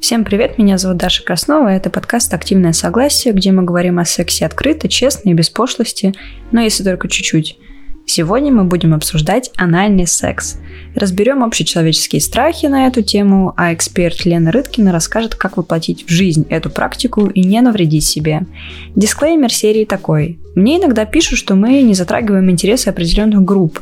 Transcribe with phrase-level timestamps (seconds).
[0.00, 4.46] Всем привет, меня зовут Даша Краснова, это подкаст «Активное согласие», где мы говорим о сексе
[4.46, 6.14] открыто, честно и без пошлости,
[6.52, 7.58] но если только чуть-чуть.
[8.06, 10.56] Сегодня мы будем обсуждать анальный секс.
[10.94, 16.46] Разберем общечеловеческие страхи на эту тему, а эксперт Лена Рыткина расскажет, как воплотить в жизнь
[16.48, 18.46] эту практику и не навредить себе.
[18.94, 20.38] Дисклеймер серии такой.
[20.54, 23.80] Мне иногда пишут, что мы не затрагиваем интересы определенных групп,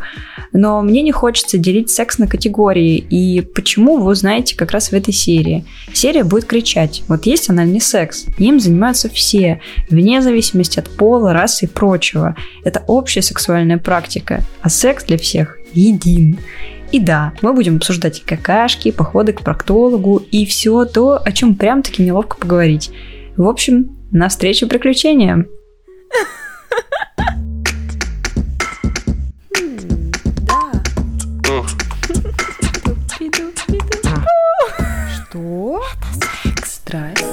[0.53, 4.93] но мне не хочется делить секс на категории, и почему вы узнаете как раз в
[4.93, 5.65] этой серии.
[5.93, 11.65] Серия будет кричать, вот есть анальный секс, им занимаются все, вне зависимости от пола, расы
[11.65, 12.37] и прочего.
[12.65, 16.39] Это общая сексуальная практика, а секс для всех един.
[16.93, 21.83] И да, мы будем обсуждать какашки, походы к проктологу и все то, о чем прям
[21.83, 22.91] таки неловко поговорить.
[23.37, 25.47] В общем, навстречу приключениям!
[35.15, 35.83] Что?
[35.93, 36.09] Это
[36.43, 36.75] секс.
[36.75, 37.25] Страсть.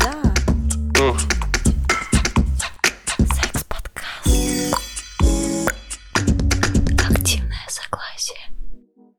[0.00, 1.14] Да.
[3.34, 4.74] Секс-подкаст.
[7.10, 8.38] Активное согласие.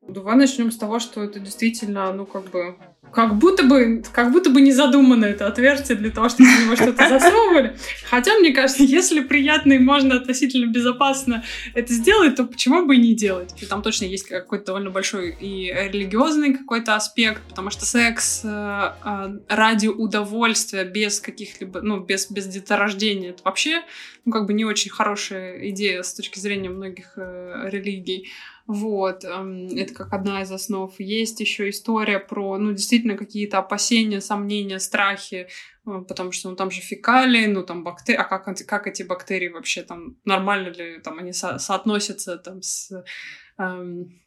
[0.07, 2.77] Давай начнем с того, что это действительно, ну, как бы
[3.11, 6.75] как будто бы, как будто бы не задумано это отверстие для того, чтобы в него
[6.75, 7.75] что-то засовывали.
[8.09, 12.99] Хотя, мне кажется, если приятно и можно относительно безопасно это сделать, то почему бы и
[12.99, 13.53] не делать?
[13.61, 18.91] И там точно есть какой-то довольно большой и религиозный какой-то аспект, потому что секс э,
[19.03, 23.81] э, ради удовольствия, без каких-либо, ну, без, без деторождения, это вообще,
[24.25, 28.29] ну, как бы не очень хорошая идея с точки зрения многих э, религий.
[28.67, 30.93] Вот, это как одна из основ.
[30.99, 35.47] Есть еще история про, ну, действительно, какие-то опасения, сомнения, страхи,
[35.85, 39.47] э, потому что, ну, там же фекалии, ну, там бактерии, а как, как эти бактерии
[39.47, 42.91] вообще там, нормально ли там они со соотносятся там с,
[43.57, 44.19] эм,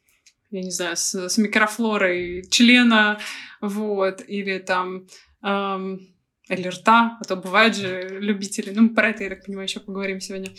[0.49, 3.19] я не знаю, с, с микрофлорой члена,
[3.61, 5.05] вот, или там
[5.43, 5.99] эм,
[6.49, 10.19] или рта, а то бывают же любители, ну, про это, я так понимаю, еще поговорим
[10.19, 10.51] сегодня.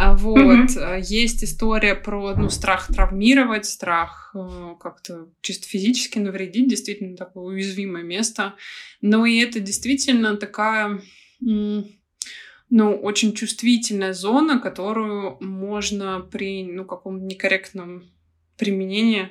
[0.00, 0.38] А, вот.
[0.38, 1.00] Mm-hmm.
[1.02, 8.04] Есть история про ну, страх травмировать, страх э, как-то чисто физически навредить, действительно такое уязвимое
[8.04, 8.54] место.
[9.00, 11.00] Но и это действительно такая
[11.40, 18.04] ну, очень чувствительная зона, которую можно при ну, каком-то некорректном
[18.56, 19.30] применении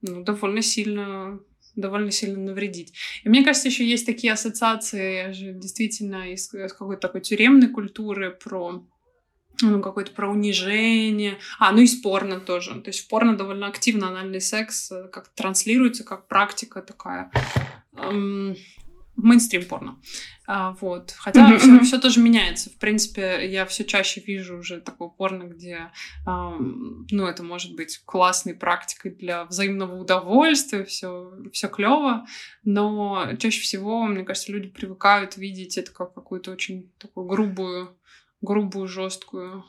[0.00, 1.38] ну, довольно сильно
[1.76, 2.92] довольно сильно навредить.
[3.24, 8.30] И мне кажется, еще есть такие ассоциации же действительно из, из какой-то такой тюремной культуры
[8.30, 8.84] про
[9.62, 11.38] ну, какое-то про унижение.
[11.58, 12.80] А, ну и спорно тоже.
[12.80, 17.30] То есть в порно довольно активно анальный секс э, как транслируется, как практика такая.
[17.96, 18.56] Эм,
[19.16, 19.98] мейнстрим порно.
[20.46, 21.12] А, вот.
[21.18, 21.58] Хотя mm-hmm.
[21.58, 22.70] все, все тоже меняется.
[22.70, 25.90] В принципе, я все чаще вижу уже такое порно, где
[26.26, 32.26] эм, ну, это может быть классной практикой для взаимного удовольствия, все, все клево.
[32.64, 37.98] Но чаще всего, мне кажется, люди привыкают видеть это как какую-то очень такую грубую
[38.40, 39.64] грубую, жесткую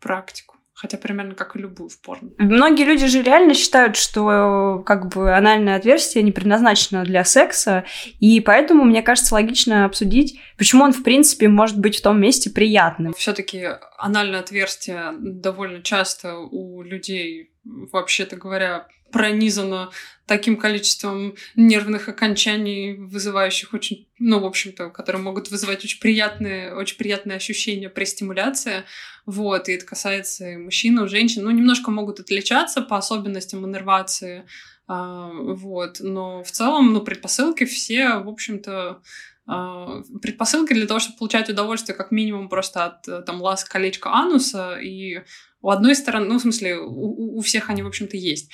[0.00, 0.56] практику.
[0.74, 2.30] Хотя примерно как и любую в порно.
[2.38, 7.84] Многие люди же реально считают, что как бы анальное отверстие не предназначено для секса,
[8.18, 12.50] и поэтому, мне кажется, логично обсудить, почему он, в принципе, может быть в том месте
[12.50, 13.12] приятным.
[13.12, 13.68] Все-таки
[13.98, 19.90] анальное отверстие довольно часто у людей, вообще-то говоря, пронизано
[20.26, 26.96] таким количеством нервных окончаний, вызывающих очень, ну, в общем-то, которые могут вызывать очень приятные, очень
[26.96, 28.84] приятные ощущения при стимуляции.
[29.26, 31.44] Вот, и это касается и мужчин, и женщин.
[31.44, 34.44] Ну, немножко могут отличаться по особенностям иннервации,
[34.88, 39.02] а, вот, но в целом, ну, предпосылки все, в общем-то,
[39.46, 44.78] а, предпосылки для того, чтобы получать удовольствие как минимум просто от там ласк колечка ануса,
[44.78, 45.22] и
[45.62, 48.50] у одной стороны, ну, в смысле, у, у всех они, в общем-то, есть.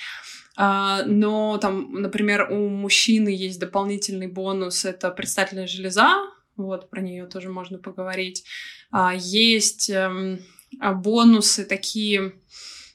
[0.61, 6.17] А, но там, например, у мужчины есть дополнительный бонус, это предстательная железа,
[6.57, 8.43] вот, про нее тоже можно поговорить.
[8.91, 10.39] А, есть эм,
[10.81, 12.33] а, бонусы такие,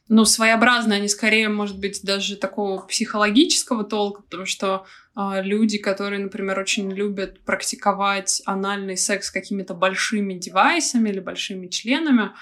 [0.08, 4.84] ну, своеобразные, они скорее, может быть, даже такого психологического толка, потому что
[5.16, 12.32] люди, которые, например, очень любят практиковать анальный секс какими-то большими девайсами или большими членами,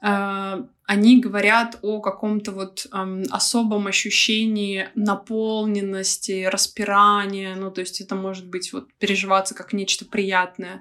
[0.00, 8.48] они говорят о каком-то вот эм, особом ощущении наполненности, распирания, ну, то есть это может
[8.48, 10.80] быть вот переживаться как нечто приятное.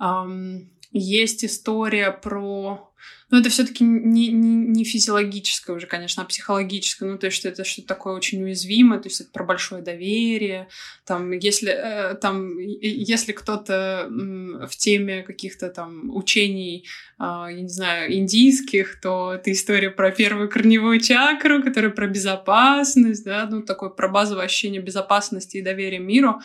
[0.00, 2.90] Эм, есть история про
[3.30, 7.06] Но это все-таки не, не, не физиологическое уже, конечно, а психологическое.
[7.06, 10.68] Ну, то есть, что это что-то такое очень уязвимое, то есть это про большое доверие.
[11.04, 16.86] Там, если, э, там, если кто-то э, в теме каких-то там учений,
[17.18, 23.24] э, я не знаю, индийских, то это история про первую корневую чакру, которая про безопасность,
[23.24, 26.40] да, ну, такое про базовое ощущение безопасности и доверия миру.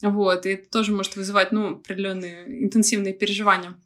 [0.00, 3.76] Вот, и это тоже может вызывать, ну, определенные интенсивные переживания.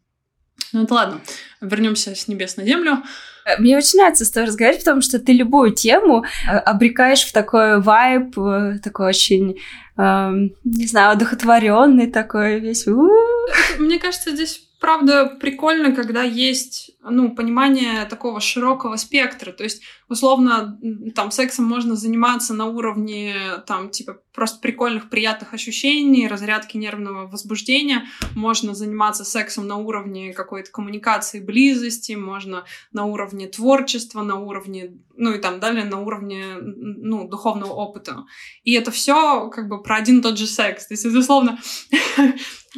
[0.72, 1.20] Ну это ладно,
[1.60, 3.02] вернемся с небес на землю.
[3.44, 7.32] Э, мне очень нравится с тобой разговаривать, потому что ты любую тему э, обрекаешь в
[7.32, 9.58] такой вайб, э, такой очень,
[9.96, 10.32] э,
[10.64, 12.86] не знаю, одухотворенный такой весь.
[13.78, 19.52] Мне кажется, здесь правда прикольно, когда есть ну, понимание такого широкого спектра.
[19.52, 20.78] То есть, условно,
[21.14, 23.34] там, сексом можно заниматься на уровне,
[23.66, 28.06] там, типа, просто прикольных, приятных ощущений, разрядки нервного возбуждения.
[28.34, 35.32] Можно заниматься сексом на уровне какой-то коммуникации, близости, можно на уровне творчества, на уровне, ну,
[35.32, 38.24] и там далее на уровне, ну, духовного опыта.
[38.64, 40.86] И это все как бы про один и тот же секс.
[40.86, 41.58] То есть, безусловно,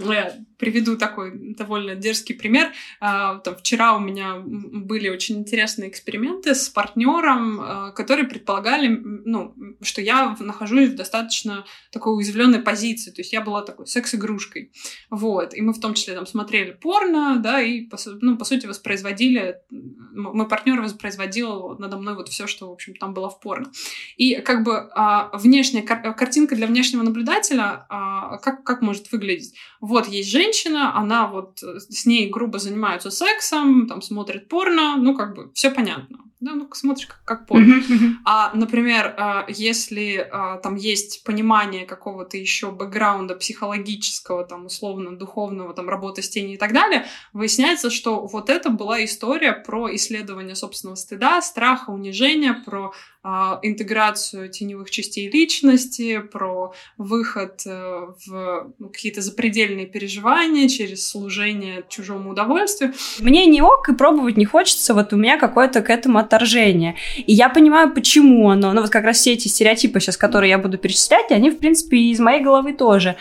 [0.58, 2.72] приведу такой довольно дерзкий пример.
[3.00, 9.54] А, там, вчера у меня были очень интересные эксперименты с партнером, а, которые предполагали, ну,
[9.80, 13.10] что я нахожусь в достаточно такой уязвленной позиции.
[13.12, 14.72] То есть я была такой секс-игрушкой.
[15.10, 15.54] Вот.
[15.54, 17.88] И мы в том числе там смотрели порно, да, и,
[18.20, 19.58] ну, по сути, воспроизводили...
[19.70, 23.70] Мой партнер воспроизводил надо мной вот все, что, в общем, там было в порно.
[24.16, 29.54] И как бы а, внешняя кар- картинка для внешнего наблюдателя как, как может выглядеть?
[29.80, 30.47] Вот есть женщина,
[30.94, 35.70] она вот э, с ней грубо занимаются сексом, там смотрит порно, ну как бы все
[35.70, 36.18] понятно.
[36.40, 37.82] Да, ну смотришь как, как порно.
[38.24, 45.74] А, например, э, если э, там есть понимание какого-то еще бэкграунда психологического, там условно духовного,
[45.74, 50.54] там работы с тенью и так далее, выясняется, что вот это была история про исследование
[50.54, 53.17] собственного стыда, страха, унижения, про а,
[53.62, 62.30] интеграцию теневых частей личности, про выход э, в ну, какие-то запредельные переживания через служение чужому
[62.30, 62.94] удовольствию.
[63.18, 66.96] Мне не ок и пробовать не хочется, вот у меня какое-то к этому отторжение.
[67.16, 70.58] И я понимаю, почему оно, ну вот как раз все эти стереотипы сейчас, которые я
[70.58, 73.16] буду перечислять, они, в принципе, из моей головы тоже.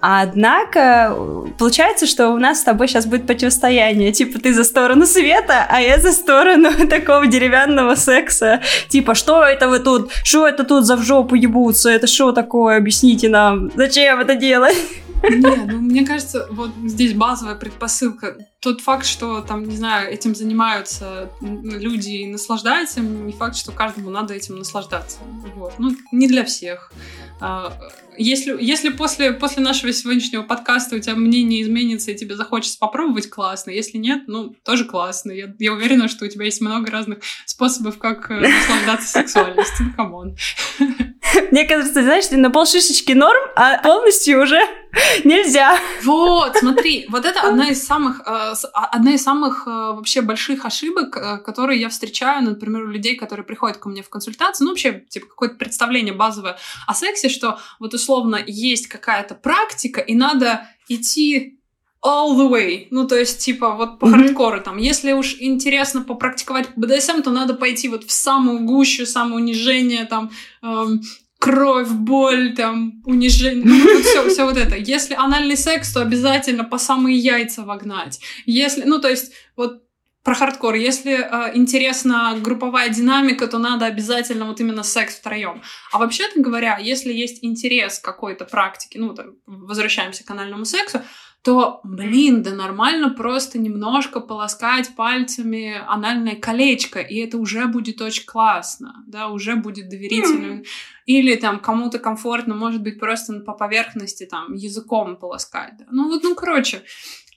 [0.00, 1.16] Однако
[1.58, 4.12] получается, что у нас с тобой сейчас будет противостояние.
[4.12, 8.60] Типа ты за сторону света, а я за сторону такого деревянного секса.
[8.88, 10.10] Типа, что это вы тут?
[10.24, 11.90] Что это тут за в жопу ебутся?
[11.90, 12.76] Это что такое?
[12.76, 13.70] Объясните нам.
[13.74, 14.76] Зачем это делать?
[15.22, 18.36] Не, ну мне кажется, вот здесь базовая предпосылка.
[18.60, 24.10] Тот факт, что там, не знаю, этим занимаются люди и наслаждаются, не факт, что каждому
[24.10, 25.18] надо этим наслаждаться.
[25.54, 25.74] Вот.
[25.78, 26.92] Ну, не для всех.
[27.40, 27.72] А,
[28.16, 33.30] если, если после, после нашего сегодняшнего подкаста у тебя мнение изменится и тебе захочется попробовать,
[33.30, 33.70] классно.
[33.70, 35.30] Если нет, ну, тоже классно.
[35.30, 39.86] Я, я уверена, что у тебя есть много разных способов, как э, наслаждаться сексуальностью.
[39.86, 40.36] Ну, come on.
[41.50, 44.60] Мне кажется, знаешь, ты на полшишечки норм, а полностью уже
[45.24, 45.78] нельзя.
[46.02, 51.16] Вот, смотри, вот это одна из самых, э, одна из самых э, вообще больших ошибок,
[51.16, 55.04] э, которые я встречаю, например, у людей, которые приходят ко мне в консультацию, ну, вообще,
[55.08, 61.58] типа, какое-то представление базовое о сексе, что вот условно есть какая-то практика, и надо идти
[62.04, 62.86] all the way.
[62.90, 64.10] Ну, то есть, типа, вот по mm-hmm.
[64.10, 64.78] хардкору там.
[64.78, 70.30] Если уж интересно попрактиковать БДСМ, то надо пойти вот в самую гущу, самоунижение, там,
[70.62, 71.02] эм,
[71.38, 74.76] кровь, боль, там, унижение, ну, все, все вот это.
[74.76, 78.20] Если анальный секс, то обязательно по самые яйца вогнать.
[78.46, 79.82] Если, ну, то есть, вот
[80.28, 80.74] про хардкор.
[80.74, 85.62] Если э, интересна групповая динамика, то надо обязательно вот именно секс втроем.
[85.90, 91.00] А вообще-то говоря, если есть интерес какой-то практике, ну, там, возвращаемся к анальному сексу,
[91.42, 98.26] то, блин, да нормально просто немножко полоскать пальцами анальное колечко, и это уже будет очень
[98.26, 100.62] классно, да, уже будет доверительно.
[101.06, 105.74] Или там кому-то комфортно, может быть, просто по поверхности там языком полоскать.
[105.78, 105.86] Да.
[105.90, 106.82] Ну вот, ну, короче,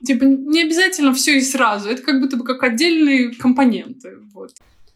[0.03, 4.51] типа не обязательно все и сразу, это как будто бы как отдельные компоненты, вот.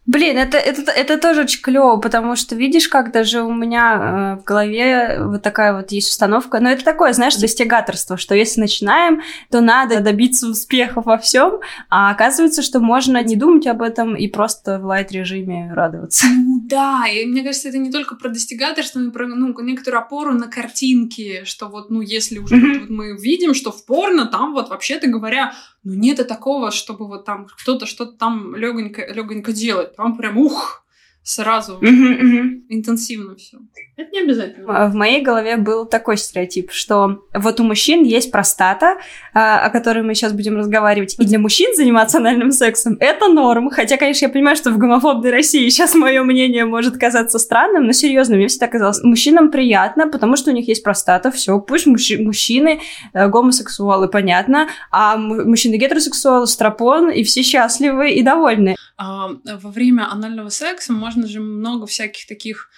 [0.06, 4.42] Блин, это, это, это тоже очень клево, потому что видишь, как даже у меня э,
[4.42, 6.60] в голове вот такая вот есть установка.
[6.60, 11.60] Но это такое, знаешь, достигаторство, что если начинаем, то надо добиться успехов во всем,
[11.90, 16.28] а оказывается, что можно не думать об этом и просто в лайт-режиме радоваться.
[16.28, 20.02] Ну да, и мне кажется, это не только про достигаторство, но и про ну, некоторую
[20.02, 22.80] опору на картинки, что вот, ну, если уже mm-hmm.
[22.82, 25.54] вот мы видим, что в порно там вот вообще-то говоря
[25.86, 29.96] но нет такого, чтобы вот там кто-то что-то там легонько, легонько делает.
[29.96, 30.85] Там прям ух,
[31.26, 33.58] сразу интенсивно все.
[33.98, 34.90] Это не обязательно.
[34.90, 38.98] В моей голове был такой стереотип, что вот у мужчин есть простата,
[39.34, 43.72] а, о которой мы сейчас будем разговаривать, и для мужчин заниматься анальным сексом это норм.
[43.72, 47.92] Хотя, конечно, я понимаю, что в гомофобной России сейчас мое мнение может казаться странным, но
[47.92, 52.22] серьезно, мне всегда казалось, мужчинам приятно, потому что у них есть простата, все, пусть мужч-
[52.22, 52.82] мужчины
[53.14, 58.76] э, гомосексуалы, понятно, а мужчины гетеросексуалы, стропон, и все счастливы и довольны.
[58.98, 62.70] А, во время анального секса можно же много всяких таких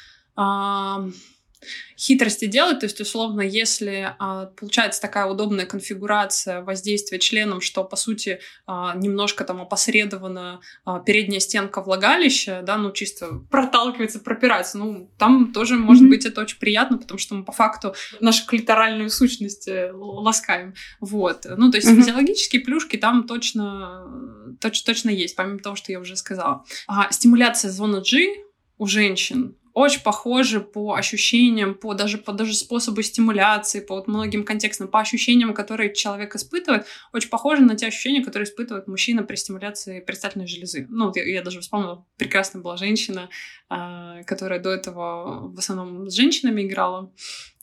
[1.98, 7.96] хитрости делать, то есть, условно, если а, получается такая удобная конфигурация воздействия членом, что, по
[7.96, 15.12] сути, а, немножко там опосредованно а, передняя стенка влагалища, да, ну, чисто проталкивается, пропирается, ну,
[15.18, 16.10] там тоже, может mm-hmm.
[16.10, 21.46] быть, это очень приятно, потому что мы, по факту, нашу клиторальную сущность э, ласкаем, вот.
[21.58, 21.96] Ну, то есть, mm-hmm.
[21.96, 26.64] физиологические плюшки там точно, точно, точно есть, помимо того, что я уже сказала.
[26.88, 28.44] А, стимуляция зоны G
[28.78, 34.44] у женщин очень похожи по ощущениям, по даже, по даже способу стимуляции, по вот многим
[34.44, 39.36] контекстам, по ощущениям, которые человек испытывает, очень похожи на те ощущения, которые испытывает мужчина при
[39.36, 40.88] стимуляции предстательной железы.
[40.90, 43.30] Ну, я, я даже вспомнила, прекрасная была женщина,
[43.70, 47.12] э, которая до этого в основном с женщинами играла,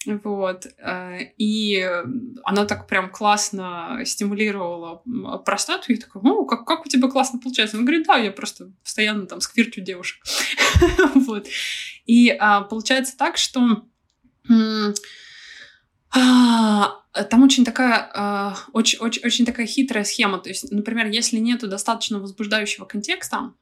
[0.06, 0.66] вот.
[0.78, 1.88] Э, и
[2.44, 5.02] она так прям классно стимулировала
[5.44, 5.92] простату.
[5.92, 7.76] И такая, ну, как, как у тебя классно получается?
[7.76, 10.22] Она говорит, да, я просто постоянно там сквиртю девушек.
[11.14, 11.46] вот.
[12.06, 13.84] И а, получается так, что
[16.10, 20.38] а, там очень такая, а, очень, очень, очень такая хитрая схема.
[20.38, 23.52] То есть, например, если нету достаточно возбуждающего контекста,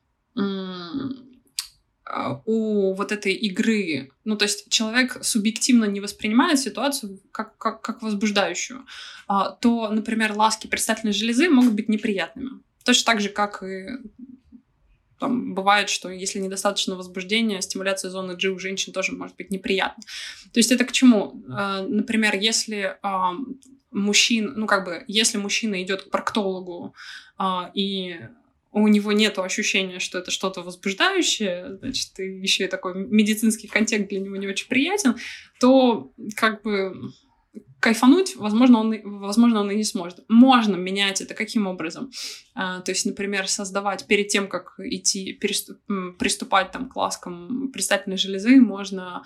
[2.44, 8.02] у вот этой игры, ну, то есть человек субъективно не воспринимает ситуацию как, как, как
[8.02, 8.84] возбуждающую,
[9.28, 12.60] а, то, например, ласки предстательной железы могут быть неприятными.
[12.84, 13.86] Точно так же, как и
[15.18, 20.02] там бывает, что если недостаточно возбуждения, стимуляция зоны G у женщин тоже может быть неприятна.
[20.52, 21.42] То есть это к чему?
[21.48, 22.98] А, например, если
[23.92, 26.94] мужчин, ну как бы, если мужчина идет к проктологу
[27.74, 28.18] и
[28.72, 34.08] у него нет ощущения, что это что-то возбуждающее, значит, и еще и такой медицинский контекст
[34.08, 35.16] для него не очень приятен,
[35.60, 37.12] то как бы
[37.80, 40.24] кайфануть, возможно, он, возможно, он и не сможет.
[40.28, 42.12] Можно менять это каким образом?
[42.54, 45.78] А, то есть, например, создавать перед тем, как идти, переступ,
[46.18, 49.24] приступать там, к ласкам предстательной железы, можно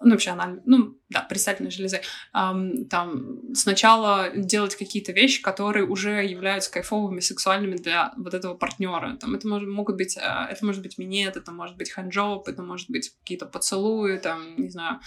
[0.00, 2.00] ну, вообще анальной, ну, да, предстательной железы,
[2.34, 9.16] эм, там, сначала делать какие-то вещи, которые уже являются кайфовыми, сексуальными для вот этого партнера.
[9.16, 12.62] Там, это может, могут быть, э, это может быть минет, это может быть ханджоп, это
[12.62, 15.00] может быть какие-то поцелуи, там, не знаю,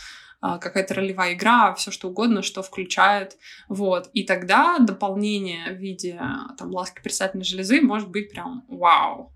[0.44, 3.38] э, какая-то ролевая игра, все что угодно, что включает,
[3.70, 4.10] вот.
[4.14, 6.20] И тогда дополнение в виде,
[6.58, 9.34] там, ласки предстательной железы может быть прям вау.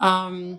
[0.00, 0.58] Um,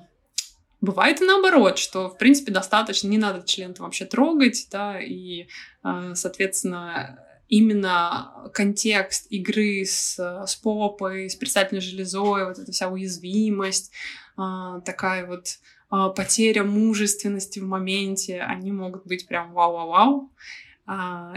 [0.86, 5.48] Бывает и наоборот, что, в принципе, достаточно, не надо член вообще трогать, да, и,
[5.82, 13.92] а, соответственно, именно контекст игры с, с попой, с предстательной железой, вот эта вся уязвимость,
[14.38, 15.58] а, такая вот
[15.90, 20.32] а, потеря мужественности в моменте, они могут быть прям вау-вау-вау,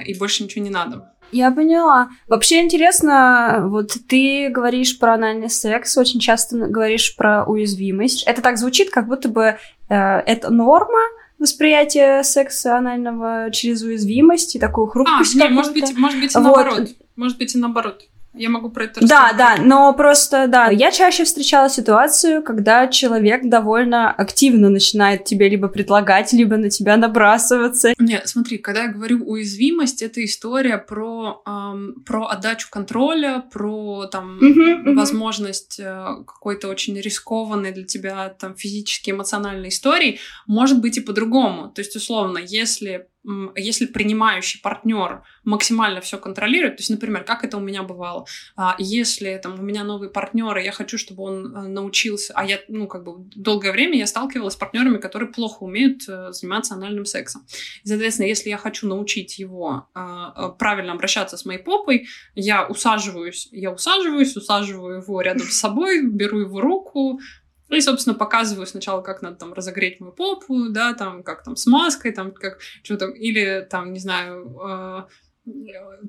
[0.04, 1.14] и больше ничего не надо.
[1.30, 2.10] Я поняла.
[2.26, 8.24] Вообще интересно, вот ты говоришь про анальный секс, очень часто говоришь про уязвимость.
[8.24, 9.58] Это так звучит, как будто бы
[9.88, 11.00] э, это норма,
[11.38, 15.36] восприятие секса анального через уязвимость и такую хрупкость.
[15.36, 16.78] А, нет, может быть, может быть и наоборот.
[16.78, 16.88] Вот.
[17.16, 18.08] Может быть и наоборот.
[18.38, 19.36] Я могу про это рассказать.
[19.36, 25.48] Да, да, но просто, да, я чаще встречала ситуацию, когда человек довольно активно начинает тебе
[25.48, 27.94] либо предлагать, либо на тебя набрасываться.
[27.98, 34.38] Нет, смотри, когда я говорю уязвимость, это история про, эм, про отдачу контроля, про там
[34.38, 41.00] uh-huh, возможность э, какой-то очень рискованной для тебя там физически эмоциональной истории, может быть и
[41.00, 41.70] по-другому.
[41.70, 43.08] То есть, условно, если
[43.56, 48.76] если принимающий партнер максимально все контролирует, то есть, например, как это у меня бывало, а,
[48.78, 52.60] если там у меня новый партнер, и я хочу, чтобы он э, научился, а я,
[52.68, 57.04] ну, как бы долгое время я сталкивалась с партнерами, которые плохо умеют э, заниматься анальным
[57.04, 57.44] сексом.
[57.82, 62.66] И, соответственно, если я хочу научить его а, э, правильно обращаться с моей попой, я
[62.66, 67.20] усаживаюсь, я усаживаюсь, усаживаю его рядом с собой, беру его руку,
[67.68, 71.56] ну и, собственно, показываю сначала, как надо там разогреть мою попу, да, там, как там
[71.56, 75.02] с маской, там, как что там, или там, не знаю, э,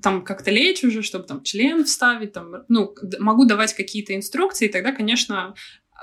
[0.01, 4.71] там как-то лечь уже, чтобы там член вставить, там, ну, могу давать какие-то инструкции, и
[4.71, 5.53] тогда, конечно,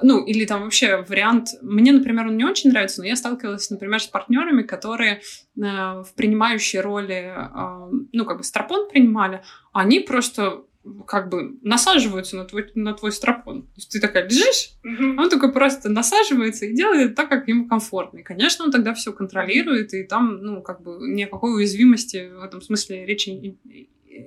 [0.03, 1.49] ну, или там вообще вариант...
[1.63, 5.21] Мне, например, он не очень нравится, но я сталкивалась, например, с партнерами, которые э,
[5.57, 10.65] в принимающей роли, э, ну, как бы стропон принимали, они просто
[11.07, 13.62] как бы насаживаются на твой, на твой стропон.
[13.62, 15.16] То есть ты такая лежишь, mm-hmm.
[15.19, 18.19] он такой просто насаживается и делает так, как ему комфортно.
[18.19, 22.62] И, конечно, он тогда все контролирует, и там, ну, как бы никакой уязвимости в этом
[22.62, 23.59] смысле речи не,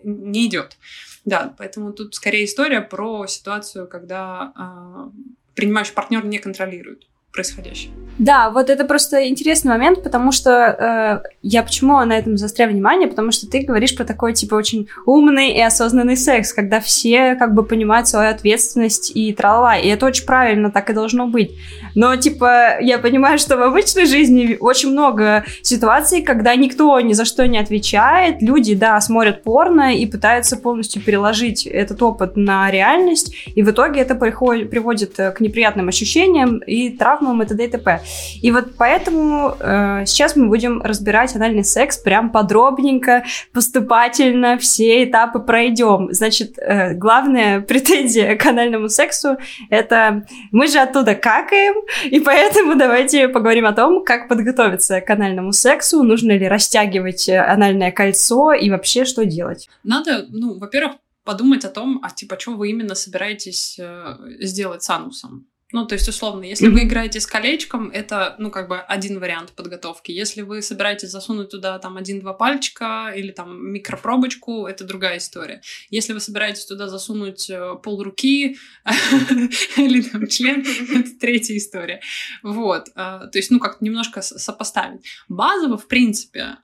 [0.04, 0.78] не идет.
[1.26, 5.20] Да, поэтому тут скорее история про ситуацию, когда э,
[5.56, 7.92] принимающий партнер не контролирует происходящее.
[8.20, 13.08] Да, вот это просто интересный момент, потому что э, я почему на этом застряю внимание,
[13.08, 17.54] потому что ты говоришь про такой, типа, очень умный и осознанный секс, когда все как
[17.54, 21.52] бы понимают свою ответственность и трала, и это очень правильно, так и должно быть.
[21.96, 27.24] Но, типа, я понимаю, что в обычной жизни очень много ситуаций, когда никто ни за
[27.24, 33.34] что не отвечает, люди, да, смотрят порно и пытаются полностью переложить этот опыт на реальность,
[33.56, 37.66] и в итоге это приходит, приводит к неприятным ощущениям и травмам травмам и т.д.
[37.66, 38.02] и т.п.
[38.42, 43.24] И вот поэтому э, сейчас мы будем разбирать анальный секс прям подробненько,
[43.54, 46.10] поступательно, все этапы пройдем.
[46.12, 49.38] Значит, э, главная претензия к анальному сексу—
[49.70, 55.52] это мы же оттуда какаем, и поэтому давайте поговорим о том, как подготовиться к анальному
[55.52, 59.70] сексу, нужно ли растягивать анальное кольцо и вообще что делать.
[59.84, 64.90] Надо, ну, во-первых, подумать о том, а типа, что вы именно собираетесь э, сделать с
[64.90, 65.49] анусом.
[65.72, 66.74] Ну, то есть, условно, если mm-hmm.
[66.74, 70.12] вы играете с колечком, это, ну, как бы один вариант подготовки.
[70.12, 75.62] Если вы собираетесь засунуть туда там один-два пальчика или там микропробочку, это другая история.
[75.92, 78.58] Если вы собираетесь туда засунуть э, пол руки
[79.78, 80.62] или там член,
[80.96, 82.02] это третья история.
[82.42, 82.90] Вот.
[82.96, 85.06] Э, то есть, ну, как немножко сопоставить.
[85.28, 86.58] Базово, в принципе,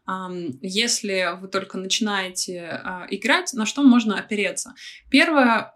[0.62, 4.74] если вы только начинаете э, играть, на что можно опереться?
[5.16, 5.72] Первое,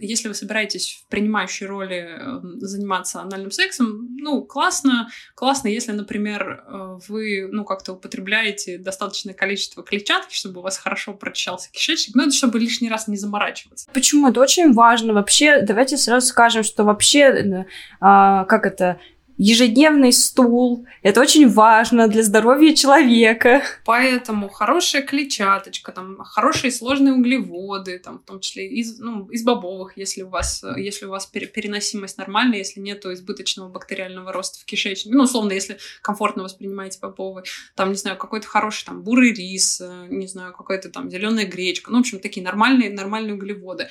[0.00, 2.08] если вы собираетесь в принимающей роли
[2.56, 9.82] заниматься анальным сексом, ну, классно, классно, если, например, э, вы, ну, как-то употребляете достаточное количество
[9.82, 13.90] клетчатки, чтобы у вас хорошо прочищался кишечник, ну, это чтобы лишний раз не заморачиваться.
[13.92, 14.30] Почему?
[14.30, 15.12] Это очень важно.
[15.12, 17.64] Вообще, давайте сразу скажем, что вообще, э,
[18.00, 18.98] а, как это,
[19.38, 20.84] ежедневный стул.
[21.02, 23.62] Это очень важно для здоровья человека.
[23.84, 29.96] Поэтому хорошая клетчаточка, там, хорошие сложные углеводы, там, в том числе из, ну, из бобовых,
[29.96, 35.16] если у вас, если у вас переносимость нормальная, если нет избыточного бактериального роста в кишечнике.
[35.16, 37.44] Ну, условно, если комфортно воспринимаете бобовые.
[37.76, 41.92] Там, не знаю, какой-то хороший там бурый рис, э, не знаю, какой-то там зеленая гречка.
[41.92, 43.88] Ну, в общем, такие нормальные, нормальные углеводы.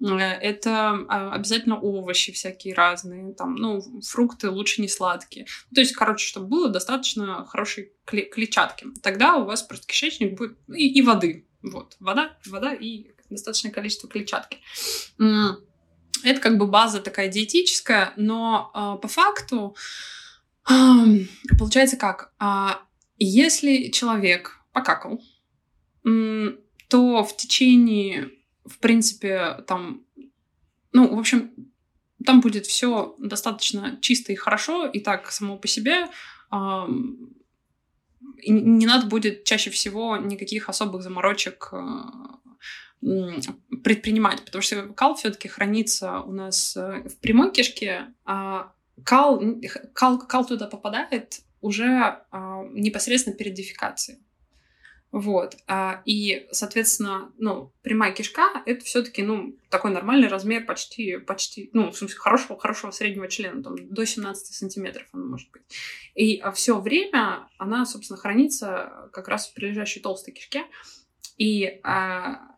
[0.00, 5.46] Э, это а, обязательно овощи всякие разные, там, ну, фрукты лучше не сладкие.
[5.74, 8.88] То есть, короче, чтобы было достаточно хорошей клетчатки.
[9.02, 10.58] Тогда у вас просто кишечник будет...
[10.74, 11.46] И, и воды.
[11.62, 11.96] Вот.
[12.00, 14.58] Вода, вода и достаточное количество клетчатки.
[15.18, 19.76] Это как бы база такая диетическая, но э, по факту
[20.68, 20.72] э,
[21.58, 22.32] получается как?
[22.40, 22.80] Э,
[23.18, 25.22] если человек покакал,
[26.04, 26.56] э,
[26.88, 28.30] то в течение
[28.66, 30.02] в принципе, там,
[30.92, 31.50] ну, в общем,
[32.24, 36.08] там будет все достаточно чисто и хорошо, и так само по себе.
[36.52, 36.86] Э,
[38.46, 43.40] не надо будет чаще всего никаких особых заморочек э,
[43.82, 48.72] предпринимать, потому что кал все-таки хранится у нас э, в прямой кишке, а
[49.04, 49.42] кал,
[49.92, 52.38] кал, кал туда попадает уже э,
[52.72, 54.18] непосредственно перед дефекацией.
[55.16, 55.56] Вот.
[55.66, 61.70] А, и, соответственно, ну, прямая кишка— это все таки ну, такой нормальный размер почти, почти,
[61.72, 65.62] ну, в смысле, хорошего, хорошего среднего члена, там, до 17 сантиметров она может быть.
[66.14, 70.66] И а, все время она, собственно, хранится как раз в прилежащей толстой кишке.
[71.38, 72.54] И а,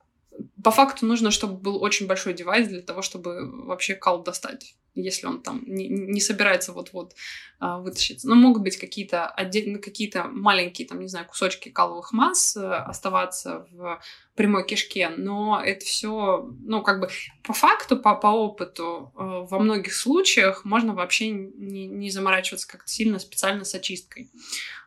[0.65, 5.27] по факту нужно, чтобы был очень большой девайс для того, чтобы вообще кал достать если
[5.27, 7.15] он там не, не собирается вот-вот
[7.61, 8.29] а, вытащиться.
[8.29, 13.67] Но могут быть какие-то отдельно какие-то маленькие, там, не знаю, кусочки каловых масс э, оставаться
[13.71, 14.01] в
[14.35, 17.09] прямой кишке, но это все, ну, как бы
[17.43, 22.89] по факту, по, по опыту, э, во многих случаях можно вообще не, не заморачиваться как-то
[22.89, 24.31] сильно специально с очисткой.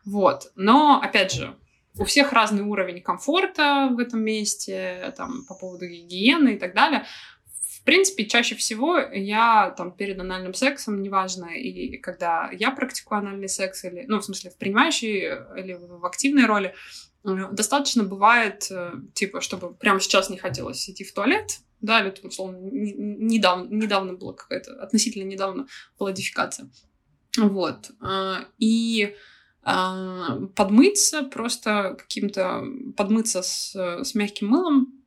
[0.04, 0.50] Вот.
[0.56, 1.54] Но, опять же,
[1.98, 7.04] у всех разный уровень комфорта в этом месте, там, по поводу гигиены и так далее.
[7.82, 13.48] В принципе, чаще всего я там перед анальным сексом, неважно, и когда я практикую анальный
[13.48, 15.18] секс, или, ну, в смысле, в принимающей
[15.58, 16.76] или в активной роли,
[17.24, 22.14] э, достаточно бывает, э, типа, чтобы прямо сейчас не хотелось идти в туалет, да, или,
[22.22, 25.66] условно, недавно, недавно было какая-то, относительно недавно
[25.98, 26.70] была дефикация.
[27.36, 27.90] Вот.
[28.00, 29.16] Э, и
[29.64, 32.64] подмыться просто каким-то,
[32.96, 35.01] подмыться с, с мягким мылом,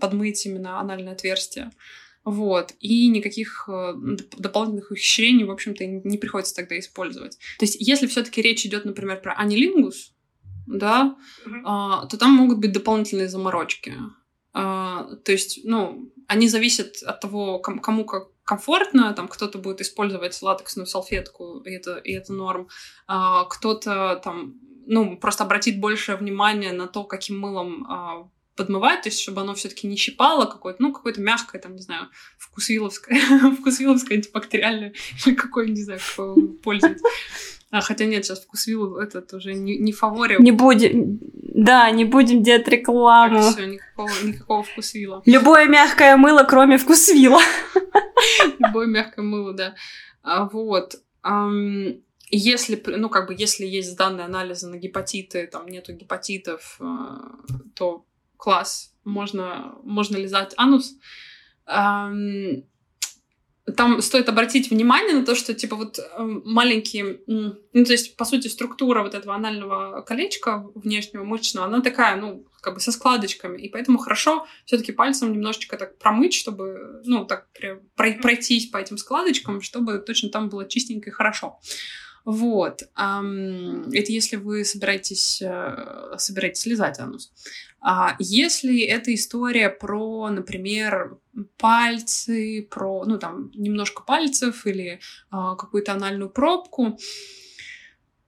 [0.00, 1.70] подмыть именно анальное отверстие.
[2.24, 2.74] Вот.
[2.80, 3.94] И никаких э,
[4.36, 7.38] дополнительных ухищрений, в общем-то, не приходится тогда использовать.
[7.58, 10.12] То есть, если все-таки речь идет, например, про анилингус,
[10.66, 11.62] да, mm-hmm.
[11.64, 13.94] а, то там могут быть дополнительные заморочки.
[14.52, 20.40] А, то есть, ну, они зависят от того, кому как комфортно, там кто-то будет использовать
[20.42, 22.68] латексную салфетку, и это, и это норм,
[23.06, 29.08] а, кто-то там, ну, просто обратит больше внимания на то, каким мылом а, подмывать, то
[29.08, 32.08] есть чтобы оно все-таки не щипало какое-то, ну, какое-то мягкое, там, не знаю,
[32.38, 33.18] вкусвиловское,
[33.60, 34.92] вкусвиловское антибактериальное,
[35.26, 36.00] или какое, не знаю,
[36.62, 37.04] пользуется.
[37.72, 40.36] А, хотя нет, сейчас вкусвилл этот уже не, не фаворе.
[40.40, 43.40] Не будем, да, не будем делать рекламу.
[43.42, 45.22] Все, никакого, никакого вкусвилла.
[45.24, 47.40] Любое мягкое мыло, кроме вкусвилла.
[48.58, 49.76] Любое мягкое мыло, да.
[50.22, 50.96] А, вот.
[52.32, 57.36] Если, ну, как бы, если есть данные анализа на гепатиты, там нету гепатитов, а,
[57.74, 58.04] то
[58.40, 60.94] класс, можно, можно лизать анус
[63.76, 68.24] там стоит обратить внимание на то, что, типа, вот эм, маленькие, ну, то есть, по
[68.24, 73.60] сути, структура вот этого анального колечка внешнего мышечного, она такая, ну, как бы со складочками,
[73.60, 77.48] и поэтому хорошо все-таки пальцем немножечко так промыть, чтобы, ну, так
[77.94, 81.58] пройтись по этим складочкам, чтобы точно там было чистенько и хорошо.
[82.26, 82.82] Вот.
[82.92, 87.32] Это если вы собираетесь, э, собираетесь слезать анус.
[87.80, 91.18] А если это история про, например,
[91.56, 96.98] пальцы, про, ну, там, немножко пальцев или а, какую-то анальную пробку,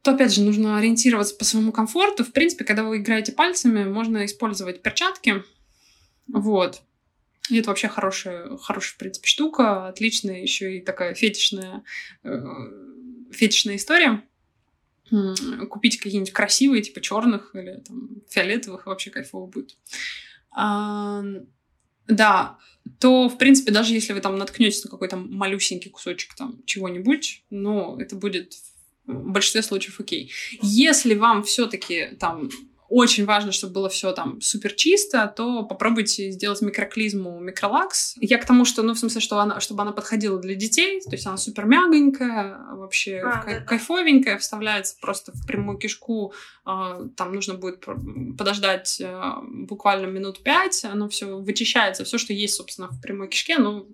[0.03, 2.25] то, опять же, нужно ориентироваться по своему комфорту.
[2.25, 5.45] В принципе, когда вы играете пальцами, можно использовать перчатки.
[6.27, 6.83] Вот.
[7.51, 9.89] И это вообще хорошая, хорошая, в принципе, штука.
[9.89, 11.85] Отличная еще и такая фетишная
[12.25, 12.41] э,
[13.31, 14.23] фетишная история.
[15.69, 19.77] Купить какие-нибудь красивые, типа черных или там, фиолетовых, вообще кайфово будет.
[20.51, 21.23] А,
[22.07, 22.59] да,
[22.99, 27.99] то, в принципе, даже если вы там наткнетесь на какой-то малюсенький кусочек там чего-нибудь, ну,
[27.99, 28.55] это будет
[29.07, 30.31] в большинстве случаев окей.
[30.63, 32.51] Если вам все-таки там
[32.93, 38.17] очень важно, чтобы было все там супер чисто, то попробуйте сделать микроклизму микролакс.
[38.21, 41.13] Я к тому, что, ну, в смысле, что она, чтобы она подходила для детей, то
[41.13, 46.35] есть она супер мягонькая, вообще а, кай- да, кайфовенькая, вставляется просто в прямую кишку,
[46.67, 47.83] э, там нужно будет
[48.37, 53.57] подождать э, буквально минут пять, оно все вычищается, все, что есть, собственно, в прямой кишке,
[53.57, 53.89] ну,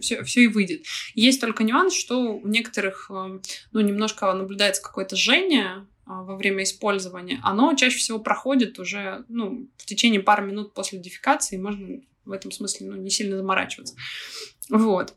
[0.00, 0.84] все, все и выйдет.
[1.14, 3.38] Есть только нюанс, что у некоторых, э,
[3.70, 9.68] ну, немножко наблюдается какое-то жжение, а, во время использования, оно чаще всего проходит уже ну,
[9.76, 13.94] в течение пары минут после дефекации, можно в этом смысле ну, не сильно заморачиваться.
[14.70, 15.14] Вот.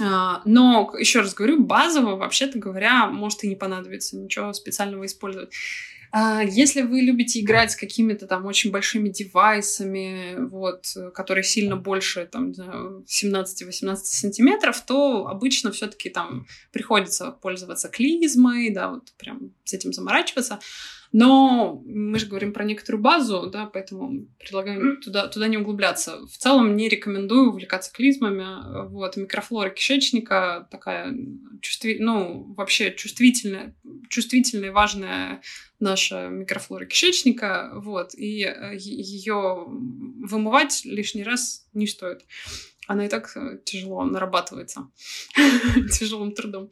[0.00, 5.52] А, но, еще раз говорю, базово, вообще-то говоря, может и не понадобится ничего специального использовать.
[6.12, 12.26] А, если вы любите играть с какими-то там очень большими девайсами, вот, которые сильно больше,
[12.26, 19.72] там, 17-18 сантиметров, то обычно все таки там приходится пользоваться клизмой, да, вот прям с
[19.72, 20.58] этим заморачиваться.
[21.12, 26.24] Но мы же говорим про некоторую базу, да, поэтому предлагаем туда, туда не углубляться.
[26.26, 28.88] В целом не рекомендую увлекаться клизмами.
[28.88, 31.12] Вот, микрофлора кишечника такая
[31.60, 31.98] чувстви...
[31.98, 33.74] ну, вообще чувствительная,
[34.08, 35.42] чувствительная важная
[35.80, 42.24] наша микрофлора кишечника, вот, и э, ее вымывать лишний раз не стоит.
[42.86, 44.90] Она и так э, тяжело нарабатывается
[45.98, 46.70] тяжелым трудом.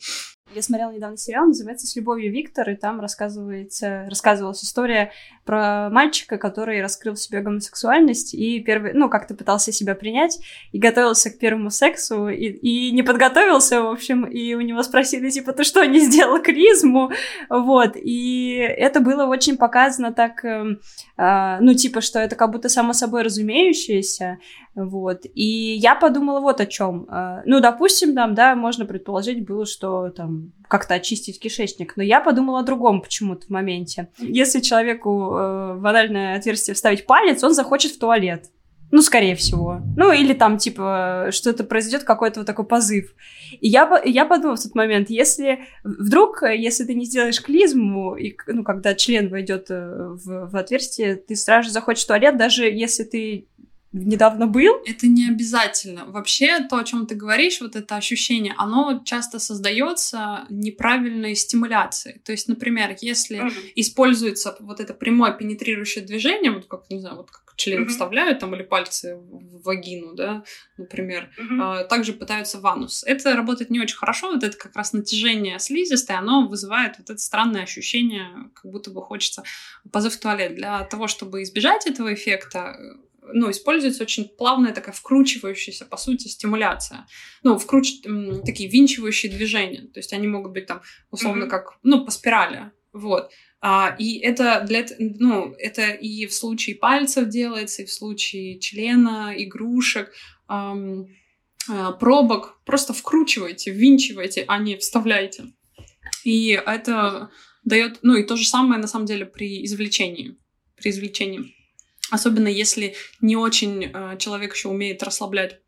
[0.54, 5.12] Я смотрела недавно сериал, называется «С любовью, Виктор», и там рассказывается, рассказывалась история
[5.44, 10.38] про мальчика, который раскрыл в себе гомосексуальность и первый, ну, как-то пытался себя принять
[10.72, 15.28] и готовился к первому сексу и, и не подготовился, в общем, и у него спросили,
[15.28, 17.10] типа, ты что, не сделал кризму?
[17.50, 20.76] Вот, и это было очень показано так, э,
[21.18, 24.38] э, ну, типа, что это как будто само собой разумеющееся,
[24.74, 27.06] вот, и я подумала вот о чем.
[27.10, 30.37] Э, ну, допустим, там, да, можно предположить было, что там
[30.68, 31.96] как-то очистить кишечник.
[31.96, 34.08] Но я подумала о другом почему-то в моменте.
[34.18, 38.50] Если человеку э, в анальное отверстие вставить палец, он захочет в туалет.
[38.90, 39.82] Ну, скорее всего.
[39.96, 43.14] Ну, или там, типа, что-то произойдет, какой-то вот такой позыв.
[43.60, 48.34] И я, я подумала в тот момент, если вдруг, если ты не сделаешь клизму, и,
[48.46, 52.64] ну, когда член войдет э, в, в отверстие, ты сразу же захочешь в туалет, даже
[52.64, 53.46] если ты
[53.92, 54.82] недавно был.
[54.84, 56.04] Это не обязательно.
[56.06, 62.18] Вообще, то, о чем ты говоришь, вот это ощущение, оно часто создается неправильной стимуляцией.
[62.20, 63.72] То есть, например, если mm-hmm.
[63.76, 67.88] используется вот это прямое пенетрирующее движение, вот как, не знаю, вот как член mm-hmm.
[67.88, 70.44] вставляют там или пальцы в вагину, да,
[70.76, 73.02] например, э, также пытаются в анус.
[73.04, 77.18] Это работает не очень хорошо, вот это как раз натяжение слизистой, оно вызывает вот это
[77.18, 79.42] странное ощущение, как будто бы хочется
[79.90, 80.54] позыв в туалет.
[80.54, 82.78] Для того, чтобы избежать этого эффекта,
[83.32, 87.06] ну, используется очень плавная такая вкручивающаяся, по сути, стимуляция.
[87.42, 88.00] Ну, вкруч...
[88.44, 89.82] такие винчивающие движения.
[89.82, 91.48] То есть они могут быть там, условно, mm-hmm.
[91.48, 92.72] как, ну, по спирали.
[92.92, 93.30] Вот.
[93.60, 99.34] А, и это для ну, это и в случае пальцев делается, и в случае члена,
[99.36, 100.12] игрушек,
[100.48, 101.08] эм,
[101.68, 102.60] э, пробок.
[102.64, 105.52] Просто вкручивайте, ввинчивайте, а не вставляйте.
[106.24, 107.30] И это
[107.64, 110.36] дает, ну и то же самое на самом деле при извлечении.
[110.76, 111.54] При извлечении.
[112.10, 115.60] Особенно если не очень э, человек еще умеет расслаблять.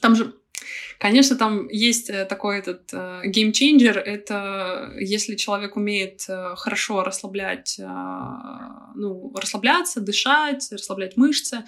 [0.00, 0.34] Там же
[0.98, 3.98] Конечно, там есть э, такой этот э, геймчейнджер.
[3.98, 11.64] Это если человек умеет э, хорошо расслаблять, ну, расслабляться, дышать, расслаблять мышцы,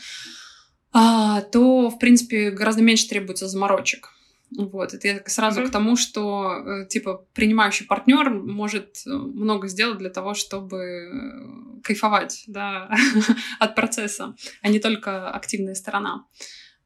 [0.93, 4.11] а, то, в принципе, гораздо меньше требуется заморочек.
[4.57, 5.69] Вот, это я сразу mm-hmm.
[5.69, 12.91] к тому, что, типа, принимающий партнер может много сделать для того, чтобы кайфовать, да,
[13.61, 16.27] от процесса, а не только активная сторона.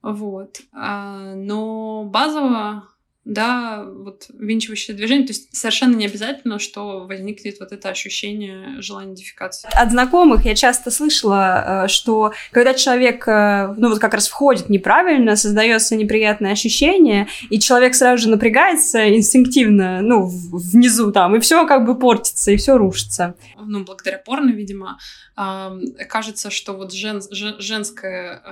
[0.02, 0.60] Вот.
[0.72, 2.88] А, но базово
[3.24, 9.14] да, вот винчивающее движение, то есть совершенно не обязательно, что возникнет вот это ощущение желания
[9.14, 9.68] дефикации.
[9.72, 14.68] От знакомых я часто слышала, э, что когда человек, э, ну вот как раз входит
[14.68, 21.66] неправильно, создается неприятное ощущение, и человек сразу же напрягается инстинктивно, ну, внизу там, и все
[21.66, 23.34] как бы портится, и все рушится.
[23.58, 24.98] Ну, благодаря порно, видимо,
[25.34, 28.42] кажется, что вот жен, женская,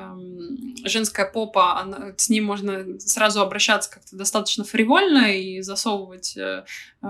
[0.85, 6.65] женская попа, она, с ней можно сразу обращаться как-то достаточно фривольно и засовывать э,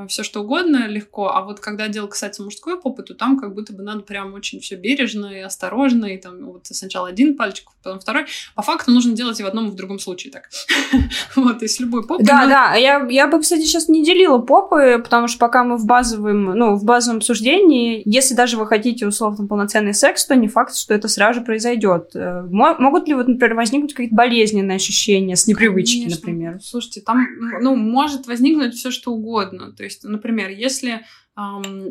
[0.08, 3.72] все что угодно легко, а вот когда дело касается мужской попы, то там как будто
[3.72, 8.00] бы надо прям очень все бережно и осторожно, и там вот сначала один пальчик, потом
[8.00, 8.24] второй.
[8.54, 10.48] По факту нужно делать и в одном, и в другом случае так.
[11.36, 12.24] Вот, и с любой попой.
[12.24, 15.86] Да, да, я, я бы, кстати, сейчас не делила попы, потому что пока мы в
[15.86, 20.74] базовом, ну, в базовом обсуждении, если даже вы хотите условно полноценный секс, то не факт,
[20.74, 22.10] что это сразу же произойдет.
[22.14, 26.60] Э, могут ли вот, например, возникнуть какие-то болезненные ощущения с непривычки, например?
[26.62, 27.26] Слушайте, там,
[27.60, 29.72] ну, может возникнуть все что угодно.
[29.82, 31.04] То есть, например, если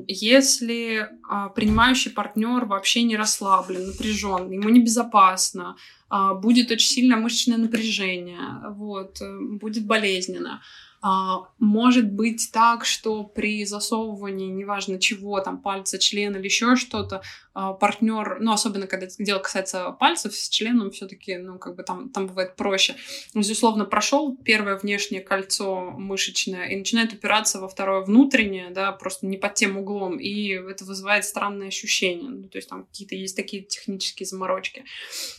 [0.08, 5.76] если а, принимающий партнер вообще не расслаблен, напряжен, ему небезопасно,
[6.10, 10.62] а, будет очень сильное мышечное напряжение, вот, э, будет болезненно,
[11.02, 17.24] а, может быть так, что при засовывании, неважно чего, там пальца, члена или еще что-то,
[17.54, 22.28] партнер, ну, особенно когда дело касается пальцев, с членом все-таки, ну, как бы там, там
[22.28, 22.96] бывает проще.
[23.34, 29.38] Безусловно, прошел первое внешнее кольцо мышечное и начинает упираться во второе внутреннее, да, просто не
[29.38, 32.30] под тем углом, и это вызывает странные ощущения.
[32.30, 34.86] Ну, то есть там какие-то есть такие технические заморочки.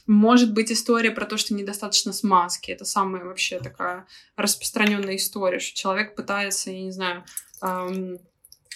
[0.06, 2.70] Может быть история про то, что недостаточно смазки.
[2.70, 7.24] Это самая вообще такая распространенная история, что человек пытается, я не знаю,
[7.62, 8.18] эм,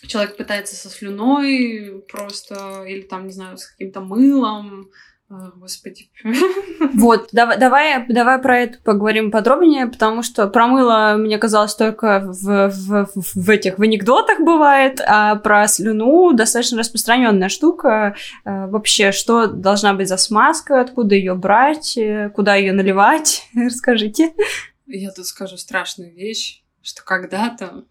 [0.07, 4.91] человек пытается со слюной просто, или там, не знаю, с каким-то мылом,
[5.29, 6.09] а, Господи.
[6.95, 12.21] Вот, давай, давай, давай про это поговорим подробнее, потому что про мыло, мне казалось, только
[12.21, 18.15] в, в, в этих в анекдотах бывает, а про слюну достаточно распространенная штука.
[18.45, 21.99] А, вообще, что должна быть за смазка, откуда ее брать,
[22.35, 23.49] куда ее наливать?
[23.55, 24.33] Расскажите.
[24.87, 27.85] Я тут скажу страшную вещь, что когда-то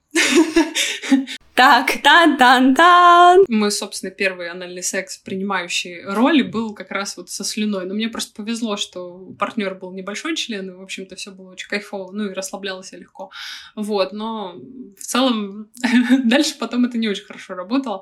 [1.53, 3.45] так, тан-тан-тан.
[3.47, 7.85] Мой, собственно, первый анальный секс, принимающий роли, был как раз вот со слюной.
[7.85, 11.69] Но мне просто повезло, что партнер был небольшой член, и, в общем-то, все было очень
[11.69, 13.31] кайфово, ну и расслаблялось я легко.
[13.75, 14.55] Вот, но
[14.97, 15.69] в целом
[16.25, 18.01] дальше потом это не очень хорошо работало.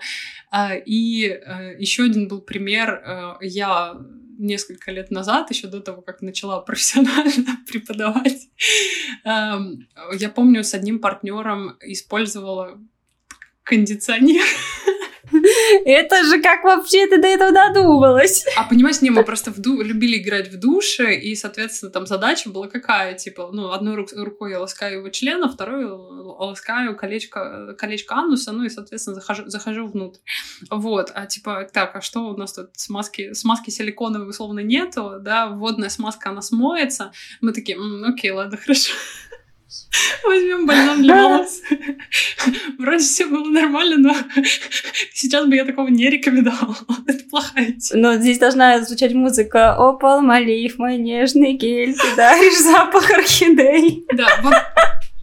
[0.49, 3.03] А, и э, еще один был пример.
[3.06, 3.95] Э, я
[4.38, 8.50] несколько лет назад, еще до того, как начала профессионально преподавать,
[9.24, 12.80] эм, я помню, с одним партнером использовала
[13.63, 14.46] кондиционер.
[15.86, 18.46] Это же как вообще ты до этого додумалась?
[18.58, 22.50] А понимаешь, не, мы просто в ду- любили играть в душе, и, соответственно, там задача
[22.50, 28.16] была какая, типа, ну, одной рук- рукой я ласкаю его члена, второй ласкаю колечко, колечко
[28.16, 30.20] ануса, ну, и, соответственно, захожу, захожу внутрь.
[30.70, 35.48] Вот, а типа, так, а что у нас тут смазки, смазки силиконовой условно нету, да,
[35.48, 37.12] водная смазка, она смоется.
[37.42, 38.94] Мы такие, окей, ладно, хорошо.
[40.26, 41.62] Возьмем бальзам для волос.
[42.78, 44.44] Вроде все было нормально, но
[45.14, 46.76] сейчас бы я такого не рекомендовала.
[47.08, 48.02] Это плохая тема.
[48.02, 54.06] Но здесь должна звучать музыка «Опал, малив, мой нежный гель, ты даришь запах орхидей».
[54.14, 54.54] Да, вот